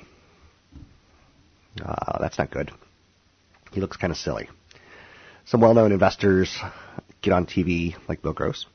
Uh, 1.81 2.19
that's 2.19 2.37
not 2.37 2.51
good. 2.51 2.71
He 3.71 3.81
looks 3.81 3.97
kind 3.97 4.11
of 4.11 4.17
silly. 4.17 4.49
Some 5.45 5.61
well-known 5.61 5.91
investors 5.91 6.55
get 7.21 7.33
on 7.33 7.45
TV, 7.45 7.95
like 8.07 8.21
Bill 8.21 8.33
Gross, 8.33 8.65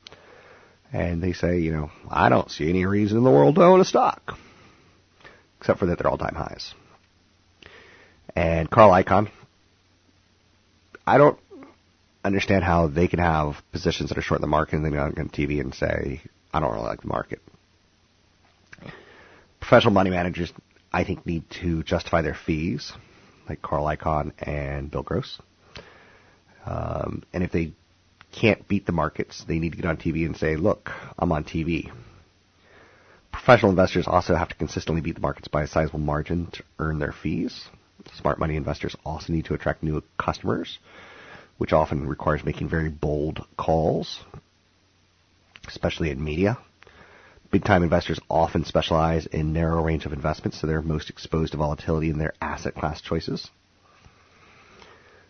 and 0.91 1.21
they 1.21 1.33
say, 1.33 1.59
you 1.59 1.71
know, 1.71 1.91
I 2.09 2.29
don't 2.29 2.51
see 2.51 2.69
any 2.69 2.85
reason 2.85 3.17
in 3.17 3.23
the 3.23 3.31
world 3.31 3.55
to 3.55 3.63
own 3.63 3.79
a 3.79 3.85
stock, 3.85 4.37
except 5.59 5.79
for 5.79 5.85
that 5.87 5.97
they're 5.97 6.09
all-time 6.09 6.35
highs. 6.35 6.73
And 8.35 8.69
Carl 8.69 8.91
Icahn, 8.91 9.29
I 11.07 11.17
don't 11.17 11.39
understand 12.23 12.63
how 12.63 12.87
they 12.87 13.07
can 13.07 13.19
have 13.19 13.55
positions 13.71 14.09
that 14.09 14.17
are 14.17 14.21
short 14.21 14.39
in 14.39 14.41
the 14.41 14.47
market 14.47 14.75
and 14.75 14.85
then 14.85 14.91
go 14.91 15.01
on 15.01 15.29
TV 15.29 15.59
and 15.59 15.73
say, 15.73 16.21
I 16.53 16.59
don't 16.59 16.71
really 16.71 16.85
like 16.85 17.01
the 17.01 17.07
market. 17.07 17.41
Professional 19.59 19.93
money 19.93 20.09
managers, 20.09 20.51
I 20.91 21.03
think, 21.03 21.25
need 21.25 21.49
to 21.61 21.83
justify 21.83 22.21
their 22.21 22.35
fees, 22.35 22.93
like 23.47 23.61
Carl 23.61 23.85
Icahn 23.85 24.31
and 24.39 24.89
Bill 24.89 25.03
Gross. 25.03 25.39
Um, 26.65 27.23
and 27.33 27.43
if 27.43 27.51
they 27.51 27.73
can't 28.31 28.67
beat 28.67 28.85
the 28.85 28.91
markets, 28.91 29.43
they 29.47 29.59
need 29.59 29.71
to 29.71 29.77
get 29.77 29.85
on 29.85 29.97
TV 29.97 30.25
and 30.25 30.35
say, 30.35 30.55
look, 30.55 30.91
I'm 31.17 31.31
on 31.31 31.43
TV. 31.43 31.91
Professional 33.31 33.71
investors 33.71 34.07
also 34.07 34.35
have 34.35 34.49
to 34.49 34.55
consistently 34.55 35.01
beat 35.01 35.15
the 35.15 35.21
markets 35.21 35.47
by 35.47 35.63
a 35.63 35.67
sizable 35.67 35.99
margin 35.99 36.47
to 36.53 36.63
earn 36.79 36.99
their 36.99 37.11
fees. 37.11 37.65
Smart 38.15 38.39
money 38.39 38.55
investors 38.55 38.95
also 39.05 39.33
need 39.33 39.45
to 39.45 39.53
attract 39.53 39.83
new 39.83 40.01
customers, 40.17 40.79
which 41.57 41.73
often 41.73 42.07
requires 42.07 42.43
making 42.43 42.69
very 42.69 42.89
bold 42.89 43.45
calls, 43.57 44.19
especially 45.67 46.09
in 46.09 46.23
media. 46.23 46.57
Big 47.51 47.63
time 47.63 47.81
investors 47.81 48.19
often 48.29 48.63
specialize 48.63 49.25
in 49.25 49.53
narrow 49.53 49.83
range 49.83 50.05
of 50.05 50.13
investments, 50.13 50.59
so 50.59 50.67
they're 50.67 50.83
most 50.83 51.09
exposed 51.09 51.51
to 51.53 51.57
volatility 51.57 52.09
in 52.09 52.19
their 52.19 52.33
asset 52.41 52.75
class 52.75 53.01
choices. 53.01 53.49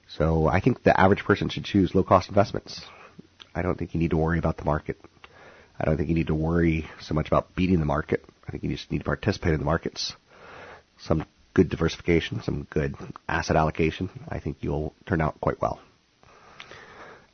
So 0.07 0.47
I 0.47 0.59
think 0.59 0.83
the 0.83 0.99
average 0.99 1.23
person 1.23 1.49
should 1.49 1.63
choose 1.63 1.95
low 1.95 2.03
cost 2.03 2.27
investments. 2.27 2.81
I 3.55 3.61
don't 3.61 3.77
think 3.77 3.93
you 3.93 3.99
need 3.99 4.09
to 4.09 4.17
worry 4.17 4.37
about 4.37 4.57
the 4.57 4.65
market. 4.65 4.99
I 5.79 5.85
don't 5.85 5.95
think 5.95 6.09
you 6.09 6.15
need 6.15 6.27
to 6.27 6.35
worry 6.35 6.89
so 6.99 7.13
much 7.13 7.27
about 7.27 7.55
beating 7.55 7.79
the 7.79 7.85
market. 7.85 8.25
I 8.47 8.51
think 8.51 8.63
you 8.63 8.69
just 8.69 8.91
need 8.91 8.97
to 8.97 9.05
participate 9.05 9.53
in 9.53 9.59
the 9.59 9.65
markets. 9.65 10.13
Some 10.97 11.25
good 11.53 11.69
diversification, 11.69 12.41
some 12.43 12.67
good 12.69 12.95
asset 13.29 13.55
allocation. 13.55 14.09
I 14.27 14.39
think 14.39 14.57
you'll 14.61 14.93
turn 15.05 15.21
out 15.21 15.39
quite 15.39 15.61
well. 15.61 15.79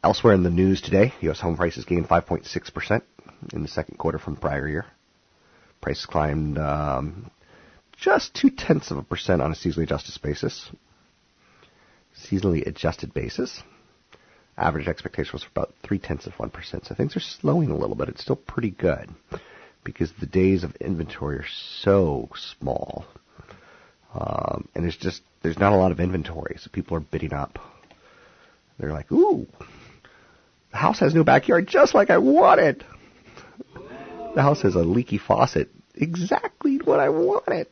Elsewhere 0.06 0.36
in 0.36 0.43
the 0.43 0.51
news 0.51 0.82
today, 0.82 1.16
U.S. 1.22 1.39
home 1.39 1.58
prices 1.58 1.84
gained 1.84 2.08
5.6% 2.08 3.01
in 3.53 3.64
the 3.64 3.68
second 3.68 3.97
quarter 3.97 4.20
from 4.20 4.36
prior 4.36 4.68
year. 4.68 4.86
Prices 5.82 6.06
climbed 6.06 6.60
um, 6.60 7.32
just 7.99 8.36
two 8.36 8.51
tenths 8.51 8.91
of 8.91 8.99
a 8.99 9.01
percent 9.01 9.41
on 9.41 9.51
a 9.51 9.56
seasonally 9.56 9.86
adjusted 9.86 10.22
basis. 10.22 10.70
Seasonally 12.16 12.68
adjusted 12.68 13.16
basis. 13.16 13.64
Average 14.60 14.88
expectation 14.88 15.32
was 15.34 15.41
for 15.41 15.49
about 15.49 15.74
three 15.82 15.97
tenths 15.97 16.28
of 16.28 16.34
one 16.34 16.51
percent. 16.51 16.86
So 16.86 16.93
things 16.93 17.18
are 17.18 17.20
slowing 17.20 17.72
a 17.72 17.76
little 17.76 17.95
bit. 17.95 18.10
It's 18.10 18.22
still 18.22 18.36
pretty 18.36 18.70
good 18.70 19.10
because 19.84 20.12
the 20.20 20.28
days 20.28 20.64
of 20.64 20.76
inventory 20.76 21.38
are 21.38 21.47
so 21.82 22.30
small, 22.60 23.06
um, 24.14 24.68
and 24.76 24.84
there's 24.84 24.97
just 24.97 25.24
there's 25.41 25.58
not 25.58 25.74
a 25.74 25.78
lot 25.78 25.91
of 25.91 25.99
inventory, 25.99 26.58
so 26.60 26.70
people 26.72 26.95
are 26.95 26.99
bidding 27.01 27.34
up. 27.34 27.58
They're 28.78 28.93
like, 28.93 29.12
"Ooh, 29.12 29.47
the 30.76 30.82
house 30.82 30.99
has 30.99 31.15
no 31.15 31.23
backyard, 31.23 31.67
just 31.67 31.95
like 31.95 32.09
I 32.09 32.17
wanted. 32.17 32.84
The 34.36 34.41
house 34.41 34.61
has 34.63 34.76
a 34.76 34.80
leaky 34.80 35.17
faucet, 35.17 35.69
exactly 35.95 36.80
what 36.84 36.99
I 36.99 37.07
wanted." 37.07 37.67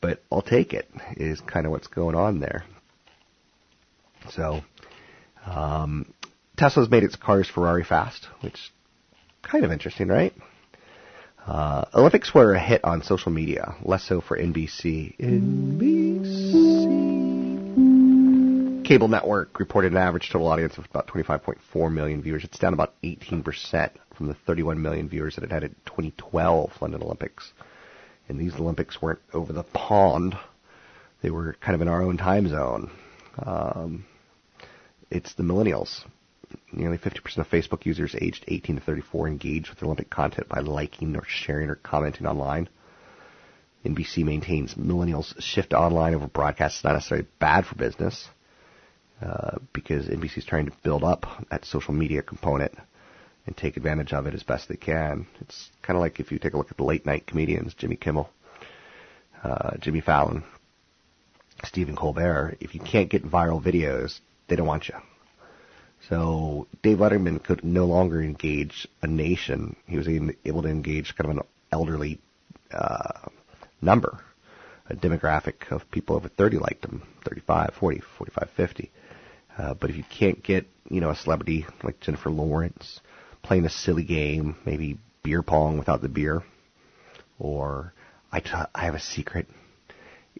But 0.00 0.22
I'll 0.30 0.40
take 0.40 0.72
it. 0.72 0.88
Is 1.16 1.40
kind 1.40 1.66
of 1.66 1.72
what's 1.72 1.88
going 1.88 2.14
on 2.14 2.38
there. 2.38 2.62
So, 4.30 4.60
um, 5.44 6.14
Tesla's 6.56 6.88
made 6.88 7.02
its 7.02 7.16
cars 7.16 7.48
Ferrari 7.48 7.82
fast, 7.82 8.28
which 8.40 8.72
kind 9.42 9.64
of 9.64 9.72
interesting, 9.72 10.06
right? 10.06 10.32
Uh, 11.44 11.86
Olympics 11.92 12.32
were 12.32 12.54
a 12.54 12.60
hit 12.60 12.84
on 12.84 13.02
social 13.02 13.32
media, 13.32 13.74
less 13.82 14.04
so 14.04 14.20
for 14.20 14.38
NBC. 14.38 15.18
NBC. 15.18 16.69
Cable 18.90 19.06
network 19.06 19.60
reported 19.60 19.92
an 19.92 19.98
average 19.98 20.30
total 20.30 20.48
audience 20.48 20.76
of 20.76 20.84
about 20.84 21.06
25.4 21.06 21.92
million 21.92 22.20
viewers. 22.22 22.42
It's 22.42 22.58
down 22.58 22.74
about 22.74 23.00
18% 23.04 23.44
from 24.16 24.26
the 24.26 24.34
31 24.34 24.82
million 24.82 25.08
viewers 25.08 25.36
that 25.36 25.44
it 25.44 25.52
had 25.52 25.62
at 25.62 25.86
2012 25.86 26.72
London 26.80 27.00
Olympics. 27.00 27.52
And 28.28 28.36
these 28.36 28.56
Olympics 28.56 29.00
weren't 29.00 29.20
over 29.32 29.52
the 29.52 29.62
pond. 29.62 30.36
They 31.22 31.30
were 31.30 31.52
kind 31.60 31.76
of 31.76 31.82
in 31.82 31.86
our 31.86 32.02
own 32.02 32.16
time 32.16 32.48
zone. 32.48 32.90
Um, 33.38 34.06
it's 35.08 35.34
the 35.34 35.44
millennials. 35.44 36.04
Nearly 36.72 36.98
50% 36.98 37.38
of 37.38 37.48
Facebook 37.48 37.86
users 37.86 38.16
aged 38.20 38.44
18 38.48 38.74
to 38.74 38.82
34 38.82 39.28
engage 39.28 39.70
with 39.70 39.80
Olympic 39.84 40.10
content 40.10 40.48
by 40.48 40.62
liking 40.62 41.14
or 41.14 41.22
sharing 41.28 41.70
or 41.70 41.76
commenting 41.76 42.26
online. 42.26 42.68
NBC 43.86 44.24
maintains 44.24 44.74
millennials 44.74 45.40
shift 45.40 45.74
online 45.74 46.16
over 46.16 46.26
broadcast 46.26 46.78
is 46.78 46.82
not 46.84 46.94
necessarily 46.94 47.28
bad 47.38 47.64
for 47.66 47.76
business 47.76 48.26
uh, 49.22 49.58
because 49.72 50.06
NBC 50.06 50.38
is 50.38 50.44
trying 50.44 50.66
to 50.66 50.72
build 50.82 51.04
up 51.04 51.26
that 51.50 51.64
social 51.64 51.94
media 51.94 52.22
component 52.22 52.72
and 53.46 53.56
take 53.56 53.76
advantage 53.76 54.12
of 54.12 54.26
it 54.26 54.34
as 54.34 54.42
best 54.42 54.68
they 54.68 54.76
can. 54.76 55.26
It's 55.40 55.68
kind 55.82 55.96
of 55.96 56.00
like 56.00 56.20
if 56.20 56.32
you 56.32 56.38
take 56.38 56.54
a 56.54 56.56
look 56.56 56.70
at 56.70 56.76
the 56.76 56.84
late 56.84 57.06
night 57.06 57.26
comedians, 57.26 57.74
Jimmy 57.74 57.96
Kimmel, 57.96 58.30
uh, 59.42 59.76
Jimmy 59.78 60.00
Fallon, 60.00 60.44
Stephen 61.64 61.96
Colbert. 61.96 62.56
If 62.60 62.74
you 62.74 62.80
can't 62.80 63.10
get 63.10 63.24
viral 63.24 63.62
videos, 63.62 64.20
they 64.48 64.56
don't 64.56 64.66
want 64.66 64.88
you. 64.88 64.94
So 66.08 66.66
Dave 66.82 66.98
Letterman 66.98 67.42
could 67.42 67.62
no 67.62 67.84
longer 67.86 68.22
engage 68.22 68.88
a 69.02 69.06
nation. 69.06 69.76
He 69.86 69.96
was 69.96 70.08
able 70.08 70.62
to 70.62 70.68
engage 70.68 71.14
kind 71.14 71.30
of 71.30 71.36
an 71.36 71.42
elderly 71.70 72.18
uh, 72.72 73.28
number, 73.82 74.20
a 74.88 74.94
demographic 74.94 75.70
of 75.70 75.90
people 75.90 76.16
over 76.16 76.28
30 76.28 76.58
liked 76.58 76.84
him, 76.84 77.02
35, 77.24 77.74
40, 77.78 78.00
45, 78.18 78.50
50. 78.56 78.90
Uh, 79.58 79.74
but 79.74 79.90
if 79.90 79.96
you 79.96 80.04
can't 80.04 80.42
get, 80.42 80.66
you 80.88 81.00
know, 81.00 81.10
a 81.10 81.16
celebrity 81.16 81.66
like 81.82 82.00
Jennifer 82.00 82.30
Lawrence 82.30 83.00
playing 83.42 83.66
a 83.66 83.70
silly 83.70 84.04
game, 84.04 84.56
maybe 84.64 84.98
beer 85.22 85.42
pong 85.42 85.78
without 85.78 86.02
the 86.02 86.08
beer, 86.08 86.42
or 87.38 87.92
I, 88.32 88.40
t- 88.40 88.50
I 88.74 88.84
have 88.84 88.94
a 88.94 89.00
secret. 89.00 89.46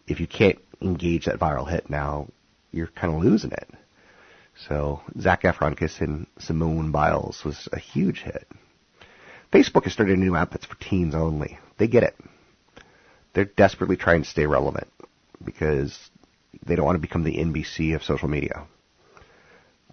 If 0.07 0.19
you 0.19 0.27
can't 0.27 0.59
engage 0.81 1.25
that 1.25 1.39
viral 1.39 1.69
hit 1.69 1.89
now, 1.89 2.27
you're 2.71 2.87
kind 2.87 3.13
of 3.13 3.21
losing 3.21 3.51
it. 3.51 3.69
So 4.67 5.01
Zac 5.19 5.43
Efron 5.43 5.77
kissing 5.77 6.27
Simone 6.39 6.91
Biles 6.91 7.43
was 7.43 7.67
a 7.71 7.79
huge 7.79 8.21
hit. 8.21 8.47
Facebook 9.51 9.83
has 9.83 9.93
started 9.93 10.17
a 10.17 10.21
new 10.21 10.35
app 10.35 10.51
that's 10.51 10.65
for 10.65 10.75
teens 10.75 11.15
only. 11.15 11.59
They 11.77 11.87
get 11.87 12.03
it. 12.03 12.15
They're 13.33 13.45
desperately 13.45 13.97
trying 13.97 14.23
to 14.23 14.29
stay 14.29 14.45
relevant 14.45 14.87
because 15.43 15.97
they 16.65 16.75
don't 16.75 16.85
want 16.85 16.95
to 16.95 17.07
become 17.07 17.23
the 17.23 17.37
NBC 17.37 17.95
of 17.95 18.03
social 18.03 18.27
media. 18.27 18.65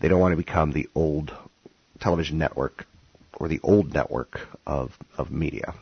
They 0.00 0.08
don't 0.08 0.20
want 0.20 0.32
to 0.32 0.36
become 0.36 0.72
the 0.72 0.88
old 0.94 1.32
television 2.00 2.38
network 2.38 2.86
or 3.34 3.48
the 3.48 3.60
old 3.62 3.92
network 3.92 4.40
of, 4.66 4.96
of 5.16 5.30
media. 5.30 5.74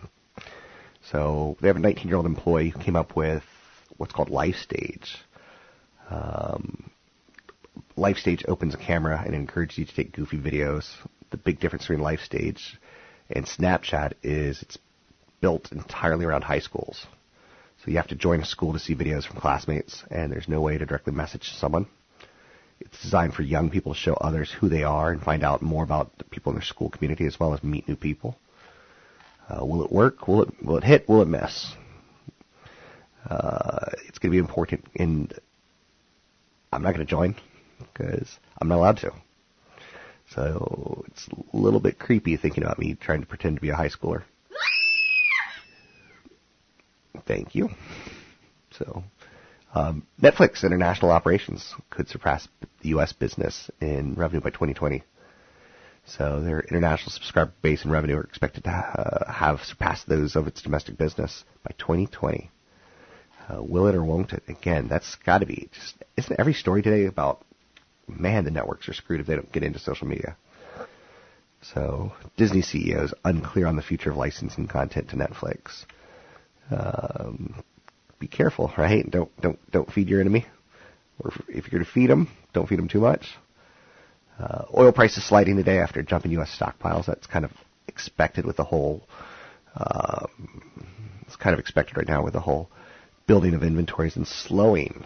So 1.11 1.57
they 1.61 1.69
have 1.69 1.77
a 1.77 1.81
19 1.81 2.09
year 2.09 2.17
old 2.17 2.27
employee 2.27 2.71
who 2.71 2.81
came 2.81 2.97
up 2.97 3.17
with 3.17 3.45
what's 3.97 4.13
called 4.13 4.31
Lifestage. 4.31 5.17
Um, 6.11 6.91
Lifestage 7.97 8.45
opens 8.49 8.75
a 8.75 8.79
camera 8.79 9.23
and 9.25 9.35
encourages 9.35 9.79
you 9.79 9.85
to 9.87 9.95
take 9.95 10.13
goofy 10.13 10.39
videos. 10.39 10.87
The 11.31 11.37
big 11.37 11.61
difference 11.61 11.87
between 11.87 12.05
Lifestage 12.05 12.61
and 13.31 13.47
Snapchat 13.47 14.15
is 14.23 14.63
it's 14.63 14.79
built 15.41 15.73
entirely 15.73 16.25
around 16.25 16.43
high 16.43 16.61
schools. 16.61 17.07
So 17.85 17.91
you 17.91 17.97
have 17.99 18.09
to 18.09 18.15
join 18.15 18.41
a 18.41 18.45
school 18.45 18.73
to 18.73 18.79
see 18.79 18.95
videos 18.95 19.27
from 19.27 19.41
classmates, 19.41 20.03
and 20.11 20.33
there's 20.33 20.49
no 20.49 20.61
way 20.61 20.79
to 20.79 20.87
directly 20.87 21.13
message 21.13 21.53
someone. 21.53 21.87
It's 22.81 23.01
designed 23.03 23.35
for 23.35 23.43
young 23.43 23.71
people 23.71 23.95
to 23.95 23.99
show 23.99 24.15
others 24.15 24.51
who 24.51 24.69
they 24.69 24.83
are 24.83 25.11
and 25.11 25.23
find 25.23 25.43
out 25.43 25.63
more 25.63 25.83
about 25.85 26.17
the 26.19 26.25
people 26.25 26.53
in 26.53 26.57
their 26.57 26.65
school 26.65 26.91
community 26.91 27.27
as 27.27 27.41
well 27.41 27.55
as 27.55 27.65
meet 27.65 27.89
new 27.89 27.97
people. 27.97 28.39
Uh, 29.49 29.65
will 29.65 29.85
it 29.85 29.93
work? 29.93 30.27
Will 30.29 30.43
it 30.43 30.49
will 30.63 30.77
it 30.77 30.85
hit? 30.85 31.09
Will 31.09 31.23
it 31.23 31.29
miss? 31.29 31.75
Uh, 33.29 33.91
it's 34.07 34.19
going 34.19 34.31
to 34.31 34.37
be 34.37 34.39
important. 34.39 34.85
And 34.97 35.33
I'm 36.73 36.83
not 36.83 36.95
going 36.95 37.07
to 37.07 37.11
join 37.11 37.35
because 37.79 38.39
I'm 38.61 38.69
not 38.69 38.77
allowed 38.77 38.99
to. 38.99 39.13
So 40.35 41.05
it's 41.09 41.29
a 41.29 41.57
little 41.57 41.81
bit 41.81 41.99
creepy 41.99 42.37
thinking 42.37 42.65
about 42.65 42.79
me 42.79 42.95
trying 42.95 43.21
to 43.21 43.27
pretend 43.27 43.57
to 43.57 43.63
be 43.63 43.71
a 43.71 43.77
high 43.77 43.89
schooler. 43.89 44.25
Thank 47.27 47.55
you. 47.55 47.71
So, 48.73 49.05
um, 49.77 50.07
Netflix 50.23 50.65
international 50.65 51.11
operations 51.11 51.75
could 51.91 52.09
surpass 52.09 52.49
the 52.81 52.89
U.S. 52.91 53.13
business 53.13 53.71
in 53.81 54.15
revenue 54.15 54.41
by 54.41 54.49
2020. 54.49 55.03
So 56.07 56.41
their 56.41 56.61
international 56.61 57.11
subscriber 57.11 57.53
base 57.61 57.83
and 57.83 57.93
revenue 57.93 58.17
are 58.17 58.23
expected 58.23 58.65
to 58.65 58.71
uh, 58.71 59.31
have 59.31 59.61
surpassed 59.61 60.09
those 60.09 60.35
of 60.35 60.47
its 60.47 60.63
domestic 60.63 60.97
business 60.97 61.45
by 61.63 61.75
2020. 61.79 62.51
Uh, 63.49 63.63
will 63.63 63.87
it 63.87 63.95
or 63.95 64.05
won't 64.05 64.33
it? 64.33 64.45
Again, 64.49 64.89
that's 64.89 65.15
got 65.27 65.39
to 65.39 65.47
be 65.47 65.69
just. 65.73 66.03
Isn't 66.17 66.41
every 66.41 66.55
story 66.55 66.83
today 66.83 67.05
about 67.05 67.45
man, 68.09 68.45
the 68.45 68.51
networks 68.51 68.89
are 68.89 68.95
screwed 68.95 69.21
if 69.21 69.27
they 69.27 69.35
don't 69.35 69.53
get 69.53 69.63
into 69.63 69.79
social 69.79 70.07
media. 70.07 70.37
So 71.75 72.13
Disney 72.37 72.63
CEO 72.63 73.05
is 73.05 73.15
unclear 73.25 73.67
on 73.67 73.77
the 73.77 73.83
future 73.83 74.11
of 74.11 74.17
licensing 74.17 74.69
content 74.69 75.11
to 75.11 75.17
Netflix. 75.17 75.85
Um, 76.71 77.63
be 78.19 78.29
careful, 78.29 78.73
right? 78.77 79.09
Don't 79.11 79.31
don't 79.41 79.59
don't 79.71 79.93
feed 79.93 80.09
your 80.09 80.21
enemy. 80.21 80.47
Or 81.19 81.33
if 81.49 81.65
you're 81.65 81.79
going 81.81 81.85
to 81.85 81.91
feed 81.91 82.11
them, 82.11 82.29
don't 82.53 82.69
feed 82.69 82.79
them 82.79 82.89
too 82.89 83.01
much. 83.01 83.27
Uh, 84.39 84.65
oil 84.77 84.93
prices 84.93 85.25
sliding 85.25 85.57
today 85.57 85.79
after 85.79 86.03
jumping 86.03 86.33
U.S. 86.33 86.55
stockpiles. 86.59 87.07
That's 87.07 87.27
kind 87.27 87.45
of 87.45 87.53
expected 87.89 88.45
with 88.45 88.57
the 88.57 88.65
whole. 88.65 89.03
Um, 89.75 90.85
it's 91.27 91.37
kind 91.37 91.55
of 91.55 91.61
expected 91.61 91.97
right 91.97 92.09
now 92.09 92.23
with 92.23 92.35
the 92.35 92.41
whole 92.41 92.69
building 93.27 93.55
of 93.55 93.63
inventories 93.63 94.17
and 94.17 94.27
slowing, 94.27 95.05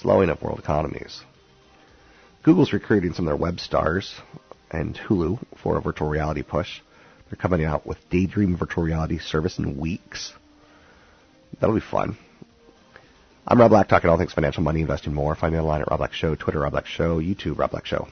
slowing 0.00 0.30
of 0.30 0.40
world 0.40 0.58
economies. 0.58 1.22
Google's 2.44 2.72
recruiting 2.72 3.12
some 3.12 3.26
of 3.26 3.30
their 3.30 3.36
web 3.36 3.60
stars 3.60 4.14
and 4.70 4.96
Hulu 4.96 5.44
for 5.62 5.76
a 5.76 5.82
virtual 5.82 6.08
reality 6.08 6.42
push. 6.42 6.80
They're 7.28 7.36
coming 7.36 7.64
out 7.64 7.86
with 7.86 7.98
Daydream 8.10 8.56
virtual 8.56 8.84
reality 8.84 9.18
service 9.18 9.58
in 9.58 9.78
weeks. 9.78 10.32
That'll 11.60 11.74
be 11.74 11.80
fun. 11.82 12.16
I'm 13.50 13.58
Rob 13.58 13.70
Black, 13.70 13.88
talking 13.88 14.10
all 14.10 14.18
things 14.18 14.34
financial, 14.34 14.62
money, 14.62 14.82
investing, 14.82 15.14
more. 15.14 15.34
Find 15.34 15.54
me 15.54 15.58
online 15.58 15.80
at 15.80 15.90
Rob 15.90 16.00
Black 16.00 16.12
Show, 16.12 16.34
Twitter, 16.34 16.60
Rob 16.60 16.72
Black 16.72 16.84
Show, 16.84 17.18
YouTube, 17.18 17.58
Rob 17.58 17.70
Black 17.70 17.86
Show. 17.86 18.06